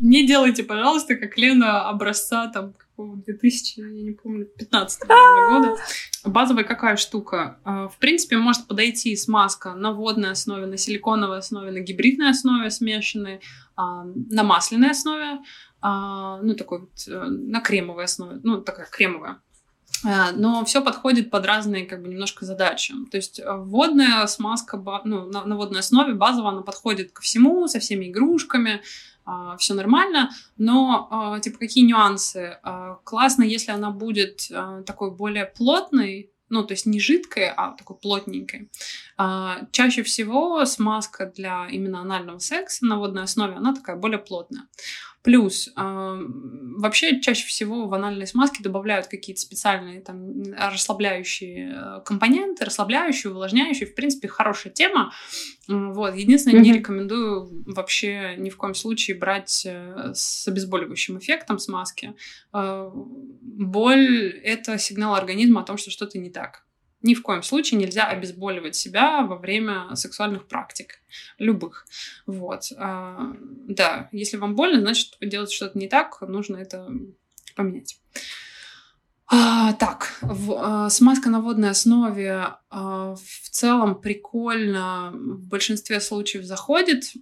[0.01, 5.77] не делайте, пожалуйста, как Лена образца там какого 2000, я не помню, 15 года.
[6.25, 7.59] Базовая какая штука?
[7.65, 12.71] А, в принципе, может подойти смазка на водной основе, на силиконовой основе, на гибридной основе
[12.71, 13.41] смешанной,
[13.77, 15.41] а, на масляной основе,
[15.83, 19.41] а, ну, такой вот, э, на кремовой основе, ну, такая кремовая.
[20.03, 22.95] Но все подходит под разные как бы немножко задачи.
[23.11, 27.69] То есть э, водная смазка ну, на, на водной основе базово она подходит ко всему,
[27.69, 28.81] со всеми игрушками,
[29.31, 32.59] а, все нормально, но а, типа какие нюансы?
[32.65, 34.51] А, классно, если она будет
[34.87, 38.71] такой более плотной, ну, то есть не жидкой, а такой плотненькой.
[39.71, 44.67] Чаще всего смазка для именно анального секса на водной основе, она такая более плотная.
[45.23, 52.65] Плюс, э, вообще чаще всего в анальной смазке добавляют какие-то специальные там расслабляющие э, компоненты,
[52.65, 53.87] расслабляющие, увлажняющие.
[53.87, 55.13] В принципе, хорошая тема.
[55.69, 56.15] Вот.
[56.15, 56.65] Единственное, mm-hmm.
[56.65, 62.15] не рекомендую вообще ни в коем случае брать э, с обезболивающим эффектом смазки.
[62.55, 66.65] Э, боль— это сигнал организма о том, что что-то не так.
[67.03, 71.01] Ни в коем случае нельзя обезболивать себя во время сексуальных практик.
[71.39, 71.87] Любых.
[72.27, 72.73] Вот.
[72.77, 76.89] А, да, если вам больно, значит, вы делаете что-то не так, нужно это
[77.57, 77.99] поменять.
[79.33, 86.45] А, так, в, а, смазка на водной основе а, в целом прикольно, в большинстве случаев
[86.45, 87.13] заходит.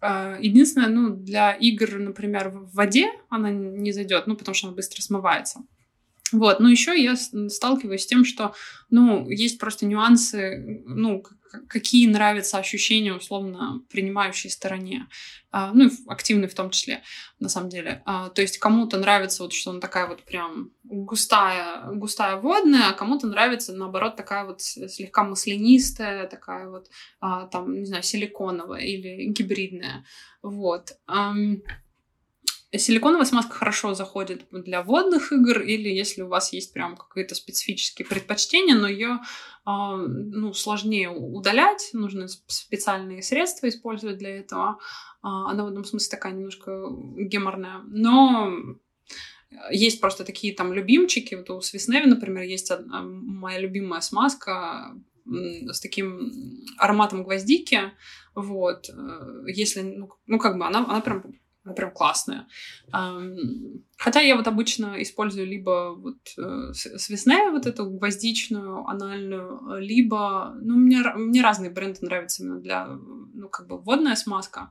[0.00, 4.76] А, единственное, ну, для игр, например, в воде она не зайдет, ну, потому что она
[4.76, 5.60] быстро смывается.
[6.32, 8.54] Вот, но еще я сталкиваюсь с тем, что,
[8.90, 11.22] ну, есть просто нюансы, ну,
[11.68, 15.06] какие нравятся ощущения, условно, принимающей стороне,
[15.50, 17.02] а, ну, и активной в том числе,
[17.38, 18.02] на самом деле.
[18.04, 22.92] А, то есть кому-то нравится вот, что она такая вот прям густая, густая водная, а
[22.92, 26.88] кому-то нравится, наоборот, такая вот слегка маслянистая, такая вот,
[27.20, 30.04] а, там, не знаю, силиконовая или гибридная,
[30.42, 30.92] вот.
[32.72, 38.06] Силиконовая смазка хорошо заходит для водных игр, или если у вас есть прям какие-то специфические
[38.06, 39.20] предпочтения, но ее
[39.64, 44.78] а, ну, сложнее удалять, нужны специальные средства использовать для этого.
[45.22, 47.82] Э, она в этом смысле такая немножко геморная.
[47.86, 48.52] Но
[49.70, 51.36] есть просто такие там любимчики.
[51.36, 57.92] Вот у Свисневи, например, есть одна, моя любимая смазка с таким ароматом гвоздики.
[58.34, 58.88] Вот.
[58.88, 61.22] Э, если, ну, ну как бы она, она прям
[61.74, 62.46] прям классная.
[63.98, 70.54] Хотя я вот обычно использую либо вот э, свесне, вот эту гвоздичную, анальную, либо...
[70.60, 74.70] Ну, мне, мне разные бренды нравятся именно для, ну, как бы водная смазка,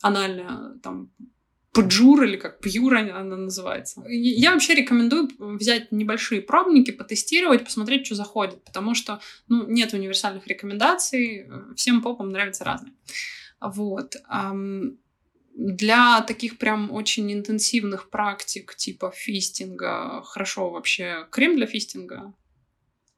[0.00, 1.10] анальная, там,
[1.72, 4.02] Пджур или как Пьюр она называется.
[4.06, 10.46] Я вообще рекомендую взять небольшие пробники, потестировать, посмотреть, что заходит, потому что ну, нет универсальных
[10.46, 12.92] рекомендаций, всем попам нравится разное.
[13.58, 14.16] Вот
[15.54, 22.32] для таких прям очень интенсивных практик типа фистинга хорошо вообще крем для фистинга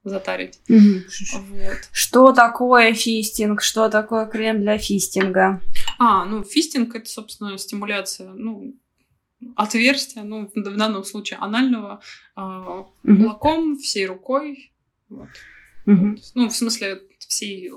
[0.03, 0.59] затарить.
[0.69, 1.43] Угу.
[1.49, 1.89] Вот.
[1.91, 3.61] Что такое фистинг?
[3.61, 5.61] Что такое крем для фистинга?
[5.97, 8.75] А, ну фистинг это, собственно, стимуляция, ну,
[9.55, 12.01] отверстия, ну, в данном случае анального,
[12.37, 14.71] э, кулаком, всей рукой.
[15.09, 15.29] Вот.
[15.87, 16.15] Угу.
[16.35, 17.71] Ну, в смысле, всей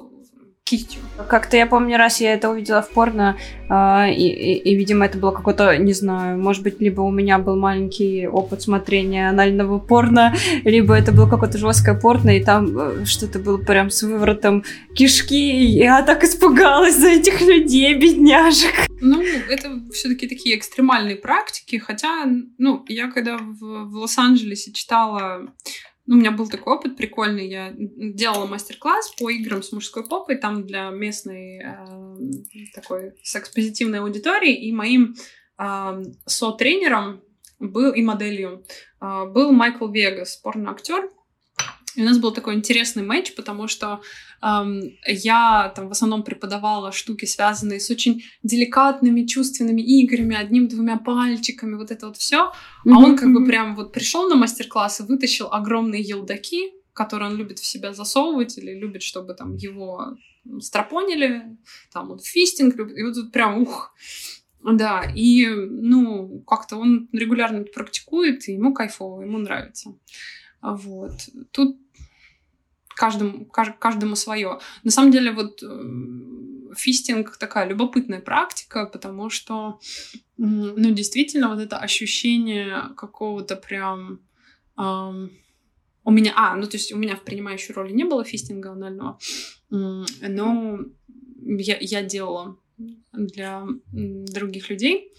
[0.68, 1.00] кистью.
[1.28, 3.36] Как-то я помню, раз я это увидела в порно,
[3.68, 7.38] э, и, и, и, видимо, это было какое-то, не знаю, может быть, либо у меня
[7.38, 13.04] был маленький опыт смотрения анального порно, либо это было какое-то жесткое порно, и там э,
[13.04, 18.86] что-то было прям с выворотом кишки, и я так испугалась за этих людей, бедняжек.
[19.00, 22.26] Ну, это все-таки такие экстремальные практики, хотя,
[22.58, 25.48] ну, я когда в, в Лос-Анджелесе читала
[26.08, 27.46] у меня был такой опыт прикольный.
[27.46, 34.54] Я делала мастер-класс по играм с мужской попой, там для местной э, такой секс-позитивной аудитории.
[34.54, 35.16] И моим
[35.58, 37.20] э, со-тренером
[37.58, 38.64] был и моделью
[39.02, 41.10] э, был Майкл Вегас, порно-актер.
[41.96, 44.00] И у нас был такой интересный матч, потому что
[44.42, 51.74] эм, я там в основном преподавала штуки, связанные с очень деликатными чувственными играми, одним-двумя пальчиками,
[51.74, 52.52] вот это вот все.
[52.84, 52.92] Mm-hmm.
[52.92, 57.36] А он как бы прям вот пришел на мастер-класс и вытащил огромные елдаки, которые он
[57.36, 60.16] любит в себя засовывать или любит, чтобы там его
[60.60, 61.56] стропонили,
[61.92, 63.94] там вот фистинг, и вот тут прям ух.
[64.62, 69.94] Да, и, ну, как-то он регулярно это практикует, и ему кайфово, ему нравится.
[70.62, 71.12] Вот.
[71.50, 71.76] Тут
[72.98, 74.58] каждому, каждому свое.
[74.84, 79.78] На самом деле, вот э, фистинг такая любопытная практика, потому что,
[80.36, 84.20] ну, действительно, вот это ощущение какого-то прям...
[84.76, 85.30] Эм,
[86.04, 89.18] у меня, а, ну, то есть у меня в принимающей роли не было фистинга анального,
[89.68, 90.78] но
[91.44, 92.56] я, я делала
[93.12, 95.12] для других людей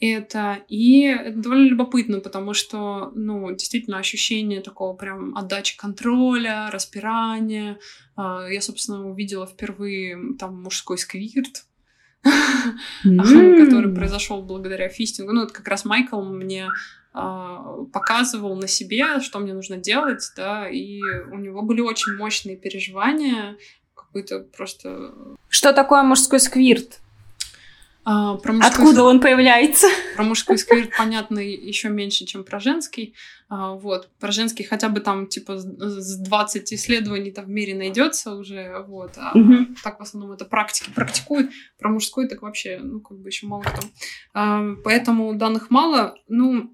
[0.00, 0.58] это.
[0.68, 7.78] И это довольно любопытно, потому что, ну, действительно, ощущение такого прям отдачи контроля, распирания.
[8.16, 11.64] А, я, собственно, увидела впервые там мужской сквирт,
[13.02, 15.32] который произошел благодаря фистингу.
[15.32, 16.68] Ну, это как раз Майкл мне
[17.12, 22.56] а, показывал на себе, что мне нужно делать, да, и у него были очень мощные
[22.56, 23.56] переживания,
[23.94, 25.12] какой-то просто...
[25.48, 27.00] Что такое мужской сквирт?
[28.04, 28.70] А, про мужской...
[28.70, 29.86] Откуда он появляется?
[30.16, 33.14] Про мужской сквирт понятно еще меньше, чем про женский.
[33.48, 34.08] А, вот.
[34.18, 38.84] Про женский хотя бы там типа с 20 исследований там в мире найдется уже.
[38.86, 39.12] Вот.
[39.16, 39.66] А угу.
[39.82, 41.50] так в основном это практики практикуют.
[41.78, 43.86] Про мужской так вообще, ну, как бы еще мало кто.
[44.32, 46.14] А, поэтому данных мало.
[46.26, 46.72] Ну,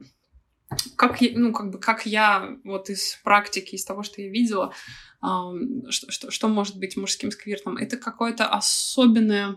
[0.97, 4.73] как я, ну, как бы, как я вот из практики, из того, что я видела,
[5.21, 9.57] что, что, что может быть мужским сквиртом, это какое-то особенное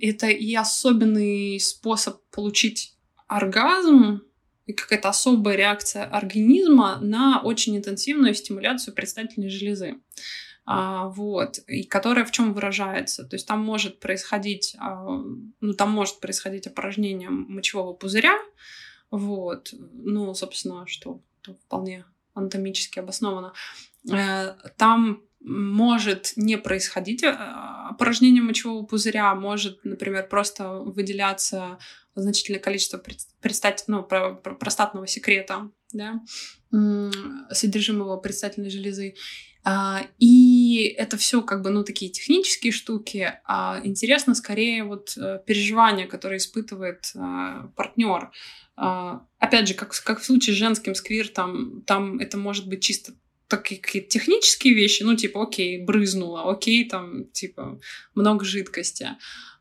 [0.00, 2.96] это и особенный способ получить
[3.26, 4.22] оргазм,
[4.66, 9.96] и какая-то особая реакция организма на очень интенсивную стимуляцию предстательной железы.
[10.66, 13.24] А, вот, и которая в чем выражается.
[13.24, 15.22] То есть там может происходить, а,
[15.60, 18.38] ну, там может происходить опорожнение мочевого пузыря,
[19.10, 21.20] вот, ну, собственно, что
[21.66, 23.52] вполне анатомически обосновано.
[24.10, 31.78] Э, там может не происходить э, опорожнение мочевого пузыря, может, например, просто выделяться
[32.14, 33.02] значительное количество
[33.40, 36.22] предстать, ну, простатного секрета, да,
[37.50, 39.14] содержимого предстательной железы.
[39.66, 43.32] А, и это все как бы, ну, такие технические штуки.
[43.46, 48.30] А интересно скорее вот э, переживания, которые испытывает э, партнер.
[48.76, 53.14] А, опять же, как, как в случае с женским сквиртом, там это может быть чисто
[53.56, 57.80] такие какие-то технические вещи, ну, типа, окей, брызнуло, окей, там, типа,
[58.14, 59.10] много жидкости.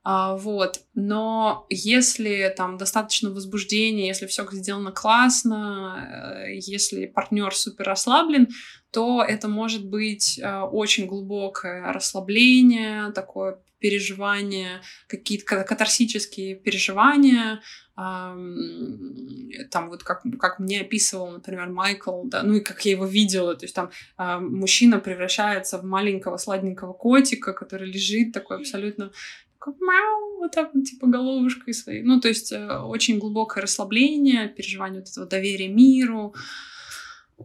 [0.06, 0.82] А, вот.
[0.96, 8.50] Но если там достаточно возбуждения, если все сделано классно, э, если партнер супер расслаблен,
[8.92, 17.62] то это может быть э, очень глубокое расслабление, такое переживание, какие-то катарсические переживания,
[17.96, 23.56] там вот как, как мне описывал, например, Майкл, да, ну и как я его видела,
[23.56, 29.12] то есть там э, мужчина превращается в маленького сладенького котика, который лежит такой абсолютно
[29.60, 32.04] такой, мяу, вот так вот, типа головушкой своей.
[32.04, 36.34] Ну, то есть э, очень глубокое расслабление, переживание вот этого доверия миру,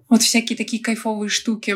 [0.08, 1.74] вот всякие такие кайфовые штуки.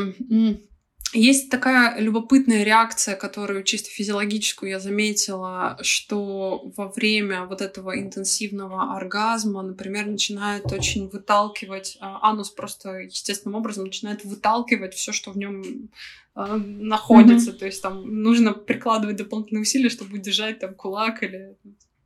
[1.13, 8.97] Есть такая любопытная реакция, которую чисто физиологическую я заметила, что во время вот этого интенсивного
[8.97, 15.37] оргазма, например, начинает очень выталкивать, а, анус просто естественным образом начинает выталкивать все, что в
[15.37, 15.91] нем
[16.35, 17.51] а, находится.
[17.51, 17.59] Mm-hmm.
[17.59, 21.57] То есть там нужно прикладывать дополнительные усилия, чтобы удержать там кулак или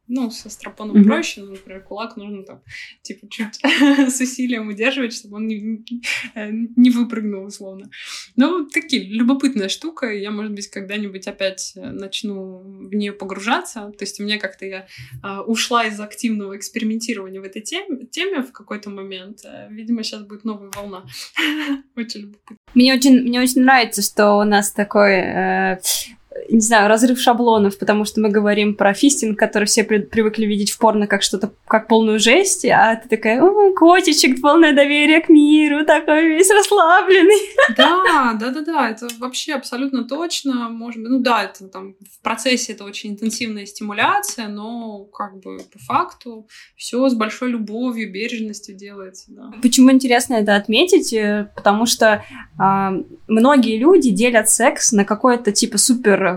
[0.08, 1.04] ну, со стропоном mm-hmm.
[1.04, 2.62] проще, но, например, кулак нужно там,
[3.02, 5.84] типа, чуть с усилием удерживать, чтобы он не,
[6.76, 7.90] не выпрыгнул, условно.
[8.36, 10.12] Ну, такие, любопытная штука.
[10.12, 13.92] Я, может быть, когда-нибудь опять э, начну в нее погружаться.
[13.96, 14.86] То есть у меня как-то я
[15.22, 19.40] а, ушла из активного экспериментирования в этой теме, теме в какой-то момент.
[19.44, 21.04] А, видимо, сейчас будет новая волна.
[21.96, 22.56] очень любопытно.
[22.74, 25.78] Мне очень, мне очень нравится, что у нас такой э,
[26.48, 30.70] не знаю, разрыв шаблонов, потому что мы говорим про фистинг, который все при- привыкли видеть
[30.70, 35.28] в порно как что-то, как полную жесть, а ты такая, о, котичек, полное доверие к
[35.28, 37.40] миру, такой весь расслабленный.
[37.76, 42.22] Да, да, да, да, это вообще абсолютно точно, может быть, ну да, это там в
[42.22, 48.74] процессе это очень интенсивная стимуляция, но как бы по факту все с большой любовью, бережностью
[48.74, 49.52] делается, да.
[49.62, 51.12] Почему интересно это отметить?
[51.12, 52.22] Э, потому что
[52.58, 55.78] э, многие люди делят секс на какой-то типа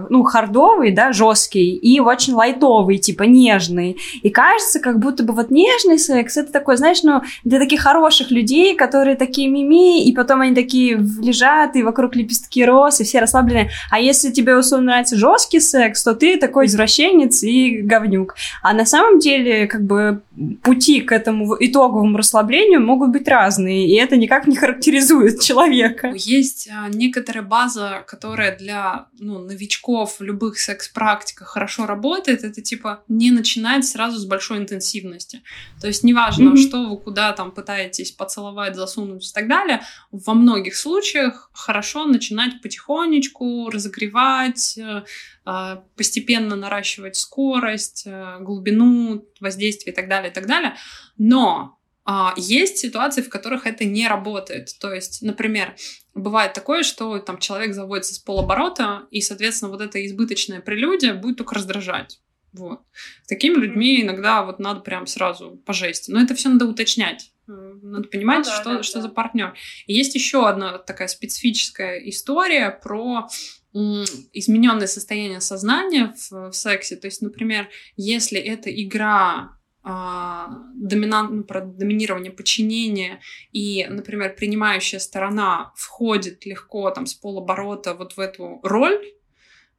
[0.09, 3.97] ну, хардовый, да, жесткий, и очень лайтовый, типа нежный.
[4.21, 8.31] И кажется, как будто бы вот нежный секс, это такой, знаешь, ну, для таких хороших
[8.31, 13.19] людей, которые такие мими, и потом они такие лежат, и вокруг лепестки роз, и все
[13.19, 13.69] расслаблены.
[13.91, 18.35] А если тебе, условно, нравится жесткий секс, то ты такой извращенец и говнюк.
[18.61, 20.21] А на самом деле, как бы,
[20.63, 26.11] пути к этому итоговому расслаблению могут быть разные, и это никак не характеризует человека.
[26.15, 33.03] Есть а, некоторая база, которая для ну, новичков в любых секс-практиках хорошо работает, это типа
[33.07, 35.41] не начинать сразу с большой интенсивности.
[35.81, 36.67] То есть неважно, mm-hmm.
[36.67, 42.61] что вы куда там пытаетесь поцеловать, засунуть и так далее, во многих случаях хорошо начинать
[42.61, 45.03] потихонечку разогревать, э,
[45.45, 50.75] а, постепенно наращивать скорость, э, глубину воздействия и так далее, и так далее.
[51.17, 51.78] Но
[52.11, 54.69] а, есть ситуации, в которых это не работает.
[54.79, 55.75] То есть, например,
[56.15, 61.37] бывает такое, что там человек заводится с полоборота, и, соответственно, вот эта избыточная прелюдия будет
[61.37, 62.19] только раздражать.
[62.51, 62.81] Вот.
[63.25, 66.09] С такими людьми иногда вот надо прям сразу по жести.
[66.09, 67.31] Но это все надо уточнять.
[67.47, 67.51] Э,
[67.83, 69.01] надо понимать, ну, да, что, да, что да.
[69.03, 69.53] за партнер.
[69.85, 73.27] И есть еще одна такая специфическая история про
[73.71, 76.95] измененное состояние сознания в, в сексе.
[76.95, 83.21] То есть, например, если это игра доминант, ну, про доминирование, подчинение,
[83.51, 88.99] и, например, принимающая сторона входит легко там с полоборота вот в эту роль,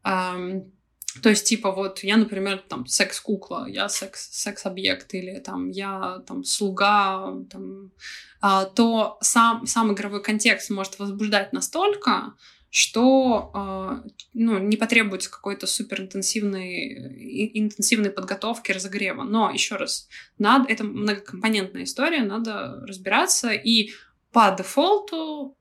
[0.05, 0.73] эм,
[1.23, 6.45] то есть, типа, вот я, например, там, секс-кукла, я секс, секс-объект, или там я там
[6.45, 7.91] слуга, там,
[8.41, 12.35] а, то сам, сам игровой контекст может возбуждать настолько,
[12.71, 19.25] что э, ну, не потребуется какой-то суперинтенсивной интенсивной подготовки, разогрева.
[19.25, 20.09] Но, еще раз,
[20.39, 23.91] надо, это многокомпонентная история, надо разбираться, и
[24.33, 25.57] по дефолту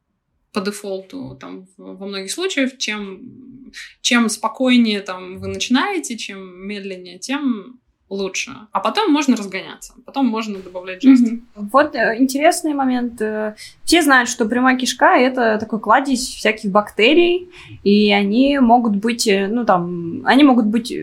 [0.51, 7.79] по дефолту там во многих случаях, чем, чем спокойнее там вы начинаете, чем медленнее, тем
[8.09, 8.51] лучше.
[8.71, 11.23] А потом можно разгоняться, потом можно добавлять жест.
[11.23, 11.69] Mm-hmm.
[11.71, 13.21] Вот э, интересный момент.
[13.21, 17.49] Э, все знают, что прямая кишка это такой кладезь всяких бактерий,
[17.83, 20.93] и они могут быть, э, ну там, они могут быть,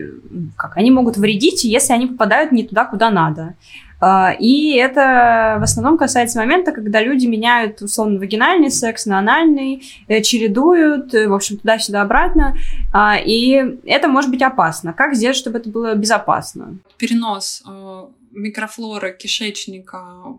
[0.57, 3.55] как, они могут вредить, если они попадают не туда, куда надо.
[3.99, 9.83] А, и это в основном касается момента, когда люди меняют, условно, вагинальный секс на анальный,
[10.07, 12.55] э, чередуют, э, в общем, туда-сюда обратно.
[12.93, 14.93] А, и это может быть опасно.
[14.93, 16.77] Как сделать, чтобы это было безопасно?
[16.97, 20.37] Перенос э, микрофлоры кишечника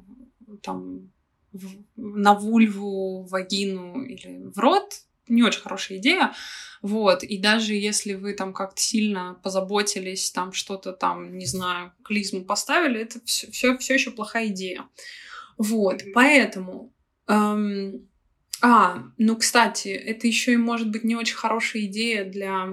[0.62, 1.10] там,
[1.96, 4.92] на вульву, вагину или в рот
[5.28, 6.34] не очень хорошая идея.
[6.80, 12.44] Вот, и даже если вы там как-то сильно позаботились, там что-то там, не знаю, клизму
[12.44, 14.88] поставили, это все, все, все еще плохая идея.
[15.56, 16.94] Вот, поэтому...
[17.26, 18.07] Эм,
[18.60, 22.68] а, ну, кстати, это еще и может быть не очень хорошая идея для,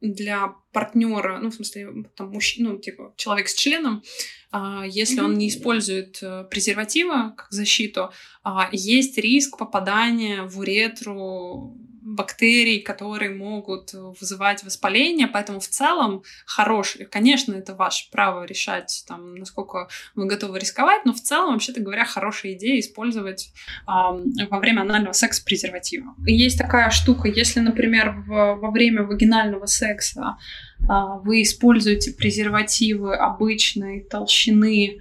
[0.00, 4.02] для партнера, ну, в смысле, там, мужчина, ну, типа, человек с членом,
[4.50, 8.10] а, если он не использует э, презерватива как защиту,
[8.42, 11.76] а, есть риск попадания в уретру
[12.06, 19.34] бактерий, которые могут вызывать воспаление, поэтому в целом хороший, конечно, это ваше право решать, там,
[19.34, 23.52] насколько вы готовы рисковать, но в целом, вообще-то говоря, хорошая идея использовать
[23.88, 26.14] э, во время анального секса презерватива.
[26.24, 30.36] Есть такая штука, если, например, в, во время вагинального секса
[30.78, 30.84] э,
[31.24, 35.00] вы используете презервативы обычной толщины,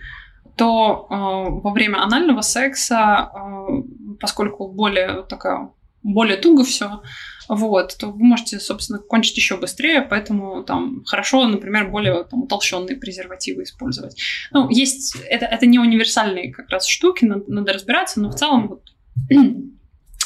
[0.55, 3.83] то э, во время анального секса, э,
[4.19, 5.69] поскольку более такая
[6.13, 7.01] более туго все,
[7.47, 12.97] вот, то вы можете, собственно, кончить еще быстрее, поэтому там хорошо, например, более там, утолщенные
[12.97, 14.19] презервативы использовать.
[14.51, 18.67] Ну, есть, это, это не универсальные как раз штуки, надо, надо разбираться, но в целом
[18.67, 18.81] вот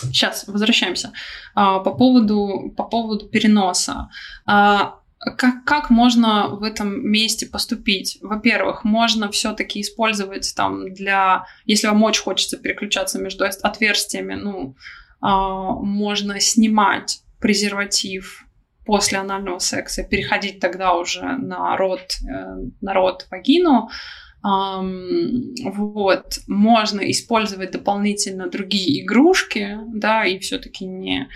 [0.02, 1.12] Сейчас возвращаемся.
[1.56, 4.10] А, по поводу, по поводу переноса.
[4.46, 8.18] А, как, как можно в этом месте поступить?
[8.22, 11.46] Во-первых, можно все-таки использовать там для...
[11.66, 14.76] Если вам очень хочется переключаться между отверстиями, ну,
[15.22, 18.46] можно снимать презерватив
[18.86, 23.90] после анального секса, переходить тогда уже на рот, э, на рот вагину.
[24.42, 31.28] Вот, можно использовать дополнительно другие игрушки, да, и все-таки не...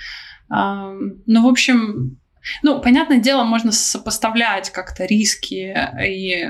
[0.50, 2.18] Ну, в общем,
[2.62, 5.76] ну, понятное дело, можно сопоставлять как-то риски
[6.06, 6.50] и,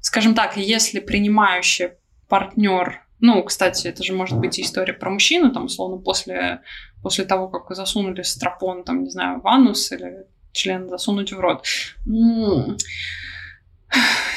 [0.00, 1.90] скажем так, если принимающий
[2.28, 6.62] партнер ну, кстати, это же может быть история про мужчину, там, условно, после,
[7.02, 11.64] после того, как засунули стропон, там, не знаю, в анус или член засунуть в рот.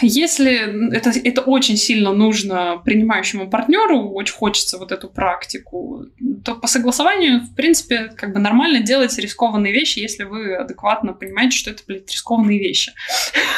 [0.01, 6.05] Если это, это очень сильно нужно принимающему партнеру, очень хочется вот эту практику,
[6.43, 11.57] то по согласованию, в принципе, как бы нормально делать рискованные вещи, если вы адекватно понимаете,
[11.57, 12.93] что это, блядь, рискованные вещи.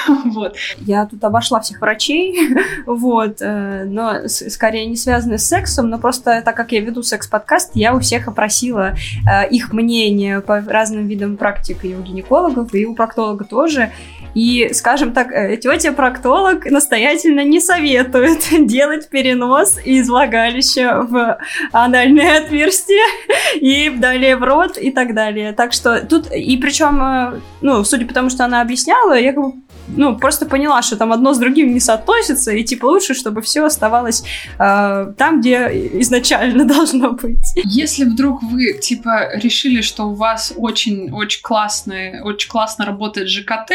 [0.26, 0.56] вот.
[0.80, 2.38] Я тут обошла всех врачей,
[2.86, 7.72] вот, э, но скорее не связаны с сексом, но просто так как я веду секс-подкаст,
[7.74, 8.96] я у всех опросила
[9.30, 13.92] э, их мнение по разным видам практик и у гинекологов, и у проктолога тоже,
[14.38, 21.40] и, скажем так, э, тетя-проктолог настоятельно не советует делать перенос из влагалища в
[21.72, 23.04] анальное отверстие
[23.56, 25.54] и далее в рот и так далее.
[25.54, 29.44] Так что тут, и причем, э, ну, судя по тому, что она объясняла, я как
[29.44, 29.54] бы
[29.88, 33.66] ну, просто поняла, что там одно с другим не соотносится, и типа лучше, чтобы все
[33.66, 34.24] оставалось
[34.60, 37.54] э, там, где изначально должно быть.
[37.56, 43.72] Если вдруг вы, типа, решили, что у вас очень-очень классный, очень классно работает ЖКТ,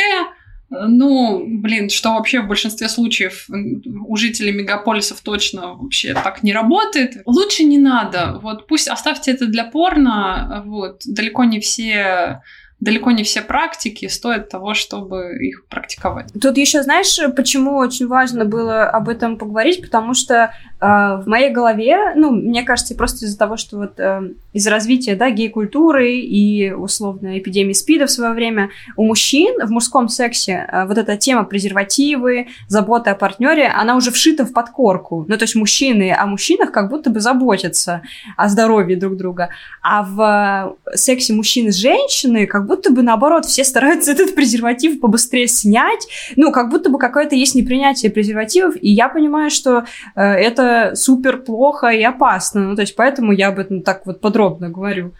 [0.72, 7.18] ну, блин, что вообще в большинстве случаев у жителей мегаполисов точно вообще так не работает.
[7.26, 8.38] Лучше не надо.
[8.42, 10.62] Вот пусть оставьте это для порно.
[10.66, 12.42] Вот далеко не все
[12.80, 16.32] далеко не все практики стоят того, чтобы их практиковать.
[16.40, 20.52] Тут еще знаешь, почему очень важно было об этом поговорить, потому что
[20.82, 25.30] в моей голове, ну, мне кажется, просто из-за того, что вот э, из развития, да,
[25.30, 30.98] гей-культуры и, условно, эпидемии СПИДа в свое время, у мужчин в мужском сексе э, вот
[30.98, 35.24] эта тема презервативы, забота о партнере, она уже вшита в подкорку.
[35.28, 38.02] Ну, то есть мужчины о мужчинах как будто бы заботятся
[38.36, 39.50] о здоровье друг друга.
[39.84, 45.46] А в сексе мужчины с женщиной как будто бы, наоборот, все стараются этот презерватив побыстрее
[45.46, 46.08] снять.
[46.34, 49.84] Ну, как будто бы какое-то есть непринятие презервативов, и я понимаю, что
[50.16, 52.68] э, это супер плохо и опасно.
[52.68, 55.12] Ну, то есть поэтому я об этом так вот подробно говорю.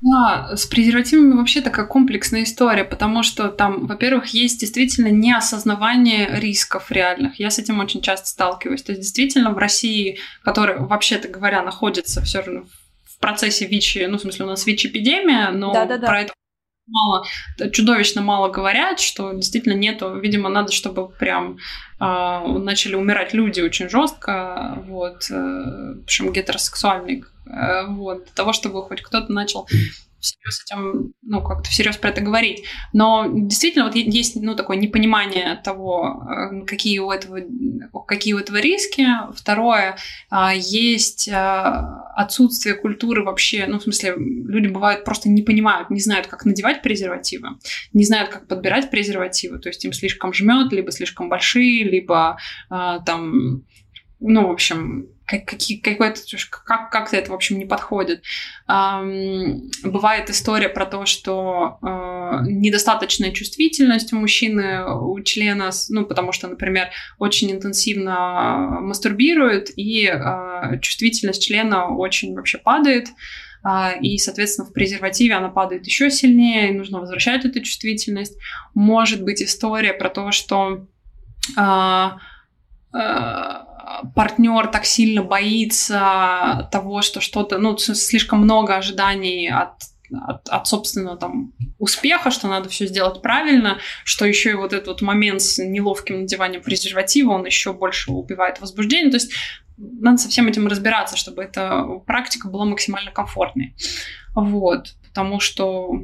[0.00, 6.92] Да, с презервативами вообще такая комплексная история, потому что там, во-первых, есть действительно неосознавание рисков
[6.92, 7.40] реальных.
[7.40, 8.82] Я с этим очень часто сталкиваюсь.
[8.82, 12.62] То есть действительно в России, которая, вообще-то говоря, находится все равно
[13.04, 16.06] в процессе ВИЧ, ну, в смысле, у нас ВИЧ-эпидемия, но Да-да-да.
[16.06, 16.32] про это
[16.88, 17.24] мало,
[17.72, 21.58] чудовищно мало говорят, что действительно нету, видимо, надо, чтобы прям
[22.00, 28.82] э, начали умирать люди очень жестко, вот, э, причем гетеросексуальные, э, вот, для того, чтобы
[28.82, 29.68] хоть кто-то начал
[30.20, 32.64] всерьез этим, ну, как-то всерьез про это говорить.
[32.92, 37.40] Но действительно вот есть, ну, такое непонимание того, э, какие у этого,
[38.06, 39.06] какие у этого риски.
[39.34, 39.96] Второе,
[40.30, 46.00] а, есть а, отсутствие культуры вообще, ну, в смысле, люди бывают просто не понимают, не
[46.00, 47.50] знают, как надевать презервативы,
[47.92, 52.38] не знают, как подбирать презервативы, то есть им слишком жмет, либо слишком большие, либо
[52.70, 53.64] а, там,
[54.20, 56.20] ну, в общем, как, какие, какой-то,
[56.64, 58.22] как, как-то это, в общем, не подходит.
[58.66, 66.32] Эм, бывает история про то, что э, недостаточная чувствительность у мужчины, у члена, ну, потому
[66.32, 66.88] что, например,
[67.18, 73.08] очень интенсивно мастурбирует, и э, чувствительность члена очень вообще падает,
[73.64, 78.38] э, и, соответственно, в презервативе она падает еще сильнее, и нужно возвращать эту чувствительность.
[78.74, 80.86] Может быть история про то, что
[81.56, 82.10] э,
[82.94, 83.67] э,
[84.14, 89.74] партнер так сильно боится того, что что-то, ну, слишком много ожиданий от
[90.26, 94.88] от, от собственного там успеха, что надо все сделать правильно, что еще и вот этот
[94.88, 99.10] вот момент с неловким надеванием презерватива, он еще больше убивает возбуждение.
[99.10, 99.32] То есть
[99.76, 103.74] надо со всем этим разбираться, чтобы эта практика была максимально комфортной.
[104.34, 104.94] Вот.
[105.08, 106.02] Потому что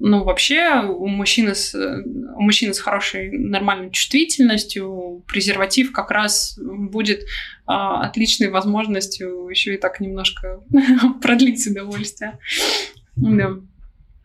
[0.00, 7.24] ну, вообще, у мужчины с, у мужчины с хорошей нормальной чувствительностью презерватив как раз будет
[7.66, 10.60] а, отличной возможностью еще и так немножко
[11.20, 12.38] продлить удовольствие.
[13.16, 13.56] Да.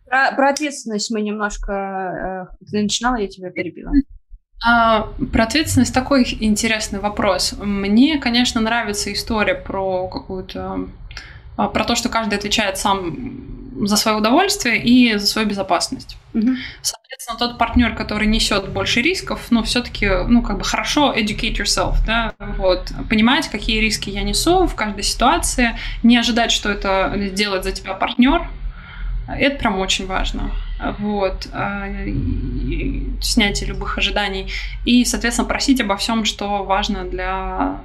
[0.06, 2.50] Про, про ответственность мы немножко...
[2.52, 3.92] Э, ты начинала, я тебя перебила.
[4.64, 7.56] А, про ответственность такой интересный вопрос.
[7.60, 10.88] Мне, конечно, нравится история про какую-то...
[11.58, 16.18] А, про то, что каждый отвечает сам за свое удовольствие и за свою безопасность.
[16.34, 16.50] Угу.
[16.82, 21.98] Соответственно, тот партнер, который несет больше рисков, ну, все-таки, ну, как бы хорошо educate yourself,
[22.06, 27.64] да, вот, понимать, какие риски я несу в каждой ситуации, не ожидать, что это сделает
[27.64, 28.48] за тебя партнер,
[29.28, 30.52] это прям очень важно.
[31.00, 31.48] Вот.
[31.54, 31.88] А,
[33.22, 34.52] снятие любых ожиданий.
[34.86, 37.78] И, соответственно, просить обо всем, что важно для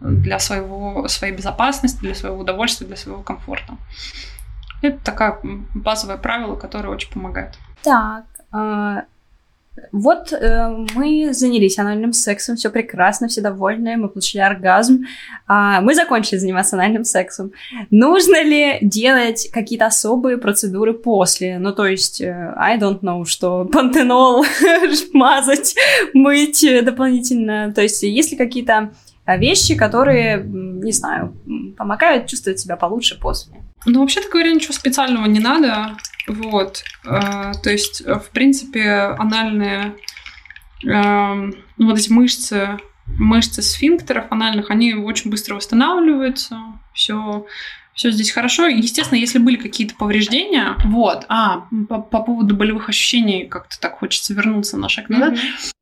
[0.00, 3.74] для своего, своей безопасности, для своего удовольствия, для своего комфорта.
[4.82, 5.38] Это такое
[5.74, 7.58] базовое правило, которое очень помогает.
[7.82, 9.02] Так, э,
[9.92, 15.04] вот э, мы занялись анальным сексом, все прекрасно, все довольны, мы получили оргазм,
[15.48, 17.52] э, мы закончили заниматься анальным сексом.
[17.90, 21.58] Нужно ли делать какие-то особые процедуры после?
[21.58, 24.44] Ну, то есть, э, I don't know, что пантенол
[25.12, 25.74] мазать,
[26.14, 27.72] мыть дополнительно.
[27.72, 28.92] То есть, есть ли какие-то
[29.26, 31.34] э, вещи, которые, не знаю,
[31.76, 33.59] помогают чувствовать себя получше после?
[33.86, 35.96] Ну, вообще-то говоря, ничего специального не надо.
[36.26, 36.84] Вот.
[37.04, 39.94] Э, то есть, в принципе, анальные
[40.86, 46.58] э, вот эти мышцы, мышцы сфинктеров анальных, они очень быстро восстанавливаются.
[46.94, 47.46] Все
[47.92, 48.66] все здесь хорошо.
[48.66, 54.32] Естественно, если были какие-то повреждения, вот, а, по, по поводу болевых ощущений, как-то так хочется
[54.32, 55.34] вернуться на шаг назад.
[55.34, 55.74] Mm-hmm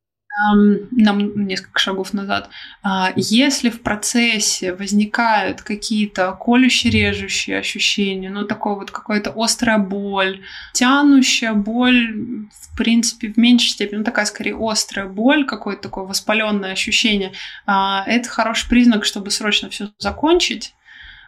[0.90, 2.50] нам несколько шагов назад,
[2.82, 10.42] а, если в процессе возникают какие-то колющие, режущие ощущения, ну, такое вот какая-то острая боль,
[10.72, 16.72] тянущая боль, в принципе, в меньшей степени, ну, такая скорее острая боль, какое-то такое воспаленное
[16.72, 17.32] ощущение,
[17.66, 20.74] а, это хороший признак, чтобы срочно все закончить,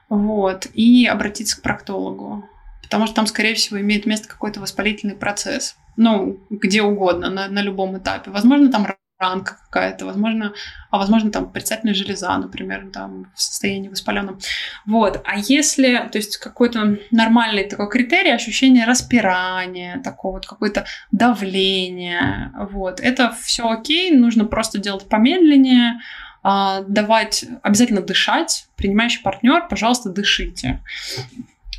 [0.09, 2.49] вот, и обратиться к проктологу,
[2.83, 7.63] потому что там, скорее всего, имеет место какой-то воспалительный процесс ну, где угодно, на, на
[7.63, 8.31] любом этапе.
[8.31, 8.87] Возможно, там
[9.21, 10.55] ранка какая-то, возможно,
[10.91, 14.39] а возможно там предстательная железа, например, там в состоянии воспаленном.
[14.87, 15.23] Вот.
[15.25, 23.01] А если, то есть какой-то нормальный такой критерий, ощущение распирания, такого вот какое-то давление, вот,
[23.01, 26.01] это все окей, нужно просто делать помедленнее,
[26.43, 28.67] а, давать, обязательно дышать.
[28.77, 30.81] Принимающий партнер, пожалуйста, дышите.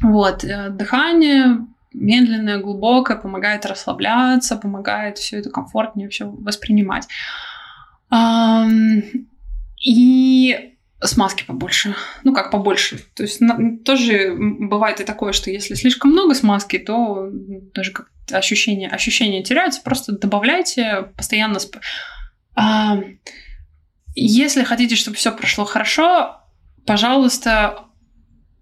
[0.01, 7.07] Вот, э, дыхание медленное, глубокое, помогает расслабляться, помогает все это комфортнее все воспринимать.
[9.83, 11.95] И смазки побольше.
[12.23, 12.99] Ну, как побольше.
[13.15, 17.29] То есть на, тоже бывает и такое, что если слишком много смазки, то
[17.73, 19.81] даже как ощущения, ощущения теряются.
[19.81, 21.59] Просто добавляйте постоянно...
[21.59, 21.77] Сп...
[22.55, 22.99] А,
[24.13, 26.41] если хотите, чтобы все прошло хорошо,
[26.85, 27.85] пожалуйста,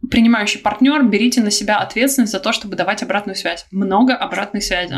[0.10, 3.66] принимающий партнер, берите на себя ответственность за то, чтобы давать обратную связь.
[3.72, 4.95] Много обратной связи.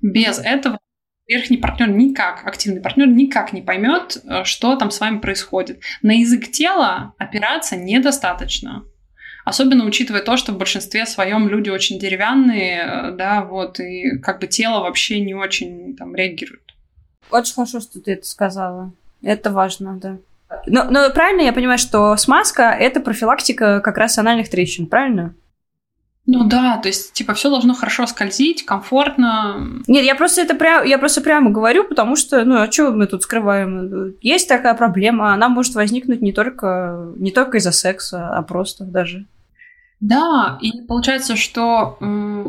[0.00, 0.78] Без этого
[1.26, 5.82] верхний партнер никак, активный партнер никак не поймет, э, что там с вами происходит.
[6.02, 8.84] На язык тела опираться недостаточно.
[9.44, 14.40] Особенно учитывая то, что в большинстве своем люди очень деревянные, э, да, вот, и как
[14.40, 16.62] бы тело вообще не очень там реагирует.
[17.30, 18.92] Очень хорошо, что ты это сказала.
[19.22, 20.18] Это важно, да.
[20.66, 25.34] Но, но правильно я понимаю, что смазка– это профилактика как раз анальных трещин, правильно?
[26.30, 29.80] Ну да, то есть, типа, все должно хорошо скользить, комфортно.
[29.86, 33.06] Нет, я просто это прям, я просто прямо говорю, потому что, ну, а что мы
[33.06, 34.14] тут скрываем?
[34.20, 39.24] Есть такая проблема, она может возникнуть не только, не только из-за секса, а просто даже.
[40.00, 41.98] Да, и получается, что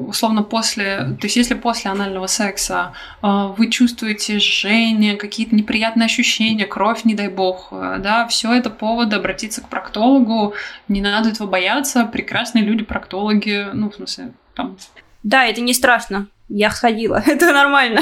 [0.08, 2.94] условно после, то есть если после анального секса
[3.24, 3.28] э,
[3.58, 9.14] вы чувствуете жжение, какие-то неприятные ощущения, кровь, не дай бог, э, да, все это повод
[9.14, 10.54] обратиться к проктологу,
[10.88, 14.78] не надо этого бояться, прекрасные люди проктологи, ну в смысле там.
[15.24, 18.02] Да, это не страшно, я ходила, это нормально.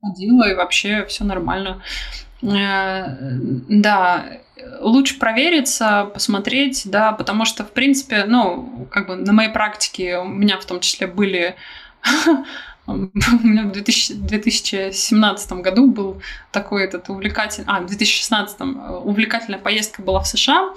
[0.00, 1.82] Ходила и вообще все нормально.
[2.42, 3.04] Э,
[3.68, 4.24] да,
[4.80, 10.24] лучше провериться, посмотреть, да, потому что, в принципе, ну, как бы на моей практике у
[10.24, 11.56] меня в том числе были
[12.86, 17.66] у меня в 2000, 2017 году был такой этот увлекательный...
[17.68, 20.74] А, в 2016 э, увлекательная поездка была в США.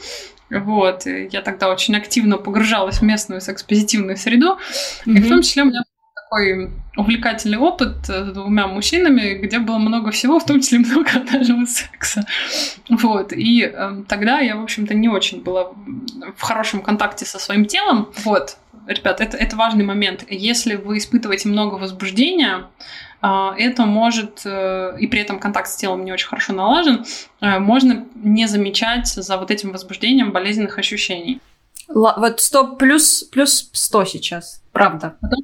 [0.51, 4.59] Вот, я тогда очень активно погружалась в местную секс-позитивную среду.
[5.05, 5.17] Mm-hmm.
[5.17, 5.81] И в том числе у меня
[6.29, 11.65] такой увлекательный опыт с двумя мужчинами, где было много всего, в том числе много анального
[11.65, 12.25] секса.
[12.89, 13.33] Вот.
[13.33, 15.71] И э, тогда я, в общем-то, не очень была
[16.35, 18.11] в хорошем контакте со своим телом.
[18.23, 18.57] Вот.
[18.87, 20.25] Ребят, это, это важный момент.
[20.29, 22.67] Если вы испытываете много возбуждения,
[23.21, 27.05] э, это может, э, и при этом контакт с телом не очень хорошо налажен,
[27.41, 31.39] э, можно не замечать за вот этим возбуждением болезненных ощущений.
[31.89, 35.17] Л- вот 100 плюс, плюс 100 сейчас, правда.
[35.21, 35.39] Потом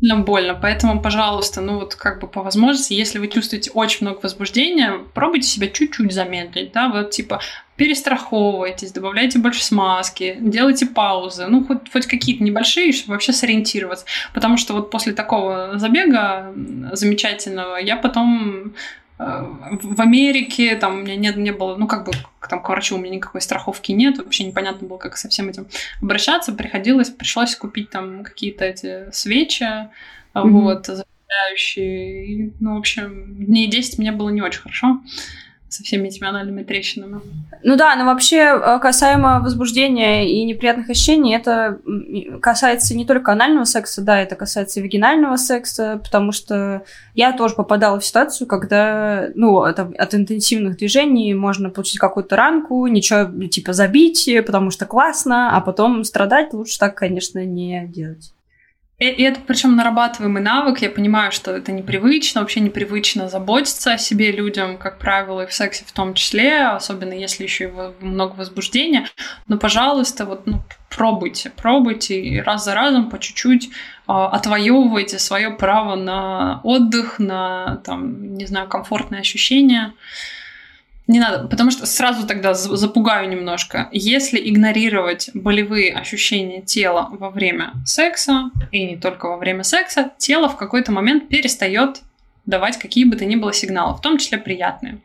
[0.00, 0.54] действительно больно.
[0.54, 5.48] Поэтому, пожалуйста, ну вот как бы по возможности, если вы чувствуете очень много возбуждения, пробуйте
[5.48, 7.40] себя чуть-чуть замедлить, да, вот типа
[7.76, 14.06] перестраховывайтесь, добавляйте больше смазки, делайте паузы, ну хоть, хоть какие-то небольшие, чтобы вообще сориентироваться.
[14.32, 16.52] Потому что вот после такого забега
[16.92, 18.74] замечательного я потом
[19.18, 22.12] в Америке, там у меня не, не было, ну, как бы,
[22.48, 25.68] там, к врачу у меня никакой страховки нет, вообще непонятно было, как со всем этим
[26.02, 29.88] обращаться, приходилось, пришлось купить там какие-то эти свечи, mm-hmm.
[30.34, 35.00] вот, зажигающие, ну, в общем, дней 10 мне было не очень хорошо,
[35.68, 37.20] со всеми этими анальными трещинами.
[37.62, 41.78] Ну да, но вообще э, касаемо возбуждения и неприятных ощущений, это
[42.40, 47.54] касается не только анального секса, да, это касается и вагинального секса, потому что я тоже
[47.54, 53.72] попадала в ситуацию, когда, ну, от, от интенсивных движений можно получить какую-то ранку, ничего типа
[53.72, 58.35] забить, потому что классно, а потом страдать лучше так, конечно, не делать.
[58.98, 60.78] И это причем нарабатываемый навык.
[60.80, 65.52] Я понимаю, что это непривычно, вообще непривычно заботиться о себе людям, как правило, и в
[65.52, 69.06] сексе в том числе, особенно если еще и много возбуждения.
[69.48, 73.68] Но, пожалуйста, вот ну, пробуйте, пробуйте и раз за разом по чуть-чуть э,
[74.06, 79.92] отвоевывайте свое право на отдых, на там, не знаю, комфортные ощущения.
[81.06, 83.88] Не надо, потому что сразу тогда запугаю немножко.
[83.92, 90.48] Если игнорировать болевые ощущения тела во время секса, и не только во время секса, тело
[90.48, 92.02] в какой-то момент перестает
[92.44, 94.98] давать какие бы то ни было сигналы, в том числе приятные.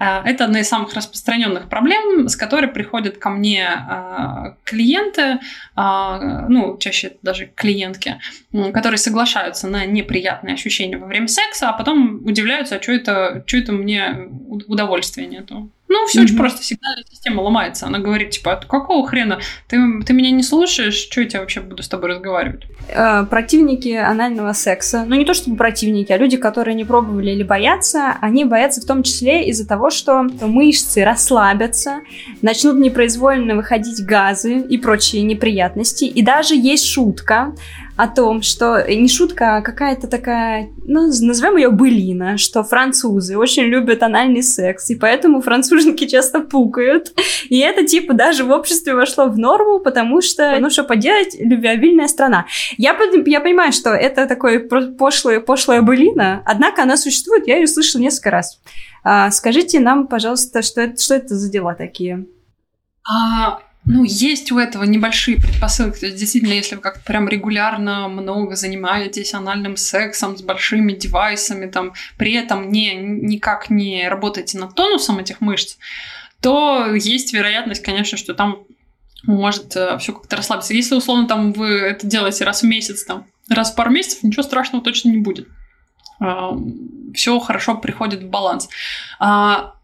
[0.00, 5.38] Э, это одна из самых распространенных проблем, с которой приходят ко мне э, клиенты,
[5.76, 8.18] э, ну, чаще даже клиентки,
[8.72, 13.58] которые соглашаются на неприятные ощущения во время секса, а потом удивляются, а что это, что
[13.58, 14.28] это мне
[14.66, 15.70] удовольствия нету.
[15.90, 16.24] Ну, все mm-hmm.
[16.24, 16.62] очень просто.
[16.62, 17.86] Сигнальная система ломается.
[17.86, 19.40] Она говорит, типа, «А какого хрена?
[19.66, 19.76] Ты,
[20.06, 20.94] ты меня не слушаешь?
[20.94, 22.62] Что я тебя вообще буду с тобой разговаривать?
[22.90, 25.04] Э, противники анального секса.
[25.04, 28.84] Ну, не то чтобы противники, а люди, которые не пробовали или боятся, они боятся в
[28.84, 32.02] том числе из-за того, что мышцы расслабятся,
[32.40, 36.04] начнут непроизвольно выходить газы и прочие неприятности.
[36.04, 37.52] И даже есть шутка,
[38.00, 43.64] о том, что не шутка, а какая-то такая, ну, назовем ее былина, что французы очень
[43.64, 47.12] любят анальный секс, и поэтому француженки часто пукают.
[47.50, 52.08] И это, типа, даже в обществе вошло в норму, потому что, ну, что поделать, любвеобильная
[52.08, 52.46] страна.
[52.78, 52.96] Я,
[53.26, 58.30] я понимаю, что это такое пошлое, пошлая былина, однако она существует, я ее слышала несколько
[58.30, 58.60] раз.
[59.04, 62.24] А, скажите нам, пожалуйста, что это, что это за дела такие?
[63.06, 63.60] А,
[63.92, 65.98] ну, есть у этого небольшие предпосылки.
[65.98, 71.66] То есть, действительно, если вы как-то прям регулярно много занимаетесь анальным сексом с большими девайсами,
[71.68, 75.76] там, при этом не, никак не работаете над тонусом этих мышц,
[76.40, 78.58] то есть вероятность, конечно, что там
[79.24, 80.72] может э, все как-то расслабиться.
[80.72, 84.44] Если, условно, там вы это делаете раз в месяц, там, раз в пару месяцев, ничего
[84.44, 85.48] страшного точно не будет.
[86.20, 86.56] А,
[87.12, 88.68] все хорошо приходит в баланс.
[89.18, 89.74] А,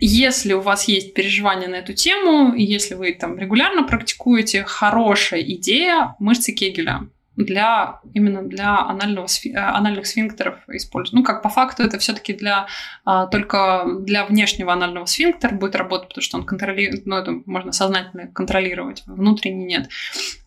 [0.00, 6.16] если у вас есть переживания на эту тему, если вы там регулярно практикуете, хорошая идея
[6.18, 11.14] мышцы Кегеля для именно для анального, э, анальных сфинктеров используют.
[11.14, 12.66] Ну, как по факту это все-таки для
[13.04, 17.72] а, только для внешнего анального сфинктера будет работать, потому что он контролирует, ну, это можно
[17.72, 19.88] сознательно контролировать, внутренний нет.